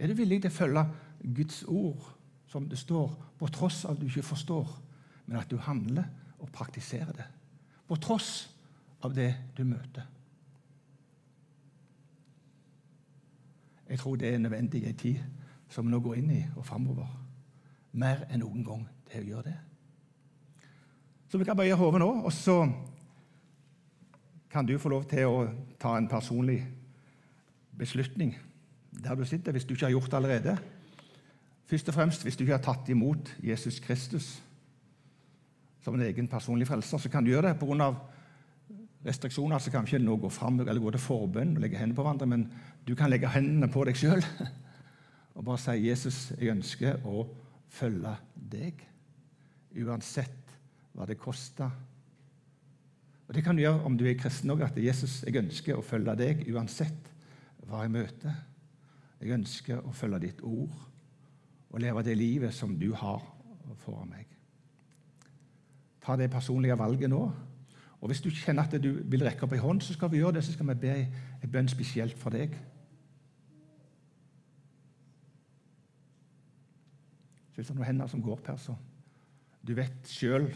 Er 0.00 0.08
du 0.08 0.16
villig 0.16 0.40
til 0.42 0.52
å 0.52 0.56
følge 0.56 0.84
Guds 1.36 1.62
ord 1.68 2.08
som 2.50 2.66
det 2.68 2.78
står, 2.80 3.12
på 3.38 3.48
tross 3.52 3.84
av 3.84 3.94
at 3.94 4.00
du 4.00 4.08
ikke 4.08 4.26
forstår, 4.32 4.70
men 5.26 5.38
at 5.38 5.50
du 5.50 5.60
handler 5.60 6.08
og 6.40 6.50
praktiserer 6.52 7.12
det? 7.16 7.26
På 7.86 7.98
tross 8.00 8.48
av 9.02 9.14
det 9.14 9.30
du 9.56 9.64
møter. 9.64 10.06
Jeg 13.90 13.98
tror 13.98 14.16
det 14.16 14.34
er 14.34 14.38
nødvendig 14.38 14.82
i 14.84 14.88
en 14.88 14.96
tid 14.96 15.18
som 15.70 15.86
vi 15.86 15.90
nå 15.90 15.98
går 16.02 16.20
inn 16.20 16.30
i, 16.30 16.44
og 16.56 16.66
framover. 16.66 17.08
Mer 17.92 18.26
enn 18.30 18.42
noen 18.44 18.62
gang 18.66 18.84
til 19.10 19.24
å 19.24 19.28
gjøre 19.32 19.48
det. 19.48 19.56
Så 21.30 21.38
vi 21.38 21.46
kan 21.46 21.58
bøye 21.58 21.78
hodet 21.78 22.02
nå, 22.02 22.10
og 22.26 22.32
så 22.34 22.64
kan 24.50 24.66
du 24.66 24.76
få 24.78 24.90
lov 24.90 25.04
til 25.10 25.30
å 25.30 25.42
ta 25.78 25.96
en 25.98 26.08
personlig 26.10 26.60
beslutning 27.78 28.34
der 28.90 29.14
du 29.14 29.24
sitter, 29.24 29.54
hvis 29.54 29.64
du 29.64 29.74
ikke 29.74 29.86
har 29.86 29.94
gjort 29.94 30.10
det 30.10 30.18
allerede. 30.18 30.56
Først 31.70 31.88
og 31.88 31.94
fremst 31.94 32.24
hvis 32.26 32.36
du 32.36 32.42
ikke 32.42 32.56
har 32.58 32.64
tatt 32.64 32.88
imot 32.90 33.30
Jesus 33.42 33.78
Kristus 33.80 34.42
som 35.80 35.94
en 35.94 36.02
egen 36.02 36.28
personlig 36.28 36.66
frelser, 36.68 36.98
så 36.98 37.08
kan 37.08 37.24
du 37.24 37.30
gjøre 37.30 37.48
det. 37.48 37.58
Pga. 37.60 37.92
Restriksjoner 39.06 39.60
så 39.62 39.72
kan 39.72 39.86
ikke 39.86 40.02
nå 40.02 40.16
gå 40.20 40.30
fram 40.32 40.60
eller 40.60 40.80
gå 40.82 40.92
til 40.94 41.02
forbønn 41.02 41.54
og 41.56 41.62
legge 41.64 41.78
hendene 41.80 41.96
på 41.96 42.04
hverandre, 42.04 42.28
men 42.28 42.46
du 42.86 42.94
kan 42.98 43.10
legge 43.12 43.30
hendene 43.32 43.70
på 43.72 43.84
deg 43.88 43.96
sjøl 43.96 44.24
og 45.36 45.44
bare 45.46 45.60
si 45.62 45.76
'Jesus, 45.86 46.32
jeg 46.36 46.52
ønsker 46.52 47.06
å 47.08 47.24
følge 47.70 48.12
deg', 48.34 48.84
uansett 49.80 50.56
hva 50.92 51.06
det 51.06 51.18
koster. 51.18 51.70
Og 53.28 53.34
Det 53.34 53.44
kan 53.44 53.56
du 53.56 53.62
gjøre 53.62 53.84
om 53.86 53.96
du 53.96 54.04
er 54.04 54.18
kristen 54.18 54.50
òg, 54.50 54.62
at 54.66 54.76
'Jesus, 54.76 55.22
jeg 55.24 55.36
ønsker 55.36 55.78
å 55.78 55.86
følge 55.86 56.16
deg 56.16 56.44
uansett 56.50 57.12
hva 57.66 57.84
jeg 57.86 57.94
møter'. 57.94 58.40
Jeg 59.20 59.36
ønsker 59.36 59.84
å 59.84 59.92
følge 59.92 60.18
ditt 60.18 60.40
ord 60.42 60.72
og 61.70 61.80
leve 61.80 62.02
det 62.02 62.16
livet 62.16 62.54
som 62.54 62.72
du 62.78 62.92
har 62.96 63.22
foran 63.84 64.10
meg. 64.10 64.26
Ta 66.00 66.16
det 66.16 66.30
personlige 66.32 66.78
valget 66.78 67.10
nå. 67.12 67.30
Og 68.00 68.08
Hvis 68.08 68.20
du 68.20 68.30
kjenner 68.30 68.64
at 68.64 68.82
du 68.82 69.02
vil 69.04 69.24
rekke 69.24 69.44
opp 69.44 69.52
ei 69.52 69.60
hånd, 69.60 69.82
så 69.84 69.92
skal 69.92 70.10
vi 70.10 70.22
gjøre 70.22 70.38
det, 70.38 70.44
så 70.44 70.54
skal 70.54 70.70
vi 70.70 70.74
be 70.80 70.92
en 71.42 71.50
bønn 71.52 71.68
spesielt 71.68 72.18
for 72.18 72.32
deg. 72.32 72.54
Så 77.50 77.58
hvis 77.60 77.66
det 77.66 77.74
er 77.74 77.80
noen 77.80 77.90
hender 77.90 78.08
som 78.08 78.22
går 78.24 78.38
opp 78.38 78.52
her, 78.52 78.56
så 78.56 78.76
Du 79.60 79.74
vet 79.76 80.08
sjøl 80.08 80.46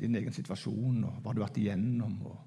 din 0.00 0.14
egen 0.16 0.32
situasjon 0.32 1.02
og 1.04 1.18
hva 1.20 1.34
du 1.34 1.42
har 1.42 1.50
vært 1.50 1.58
igjennom, 1.60 2.14
og 2.24 2.38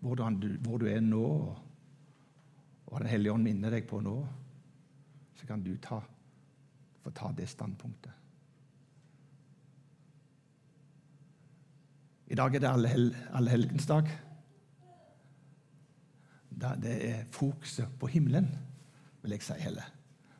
hvor 0.00 0.18
du, 0.18 0.48
hvor 0.64 0.78
du 0.82 0.88
er 0.90 1.00
nå, 1.00 1.22
og 1.22 2.90
hva 2.90 2.98
Den 2.98 3.12
hellige 3.12 3.32
ånd 3.32 3.46
minner 3.46 3.70
deg 3.70 3.86
på 3.86 4.00
nå, 4.02 4.16
så 5.38 5.46
kan 5.46 5.62
du 5.62 5.76
ta, 5.78 6.00
få 7.02 7.10
ta 7.14 7.30
det 7.32 7.46
standpunktet. 7.48 8.23
I 12.26 12.34
dag 12.34 12.54
er 12.54 12.60
det 12.60 12.68
allehelgensdag. 13.32 14.08
Alle 16.62 16.82
det 16.82 16.94
er 17.10 17.24
fokuset 17.30 17.88
på 18.00 18.06
himmelen, 18.06 18.48
vil 19.22 19.30
jeg 19.30 19.42
si 19.42 19.56
heller. 19.58 19.90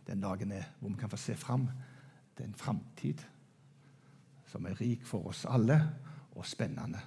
Den 0.06 0.20
dagen 0.20 0.52
er 0.52 0.64
hvor 0.80 0.88
vi 0.88 1.00
kan 1.00 1.10
få 1.10 1.16
se 1.16 1.36
fram 1.36 1.68
til 2.36 2.46
en 2.46 2.54
framtid 2.54 3.20
som 4.46 4.66
er 4.66 4.80
rik 4.80 5.04
for 5.06 5.26
oss 5.26 5.44
alle 5.48 5.80
og 6.36 6.46
spennende. 6.46 7.00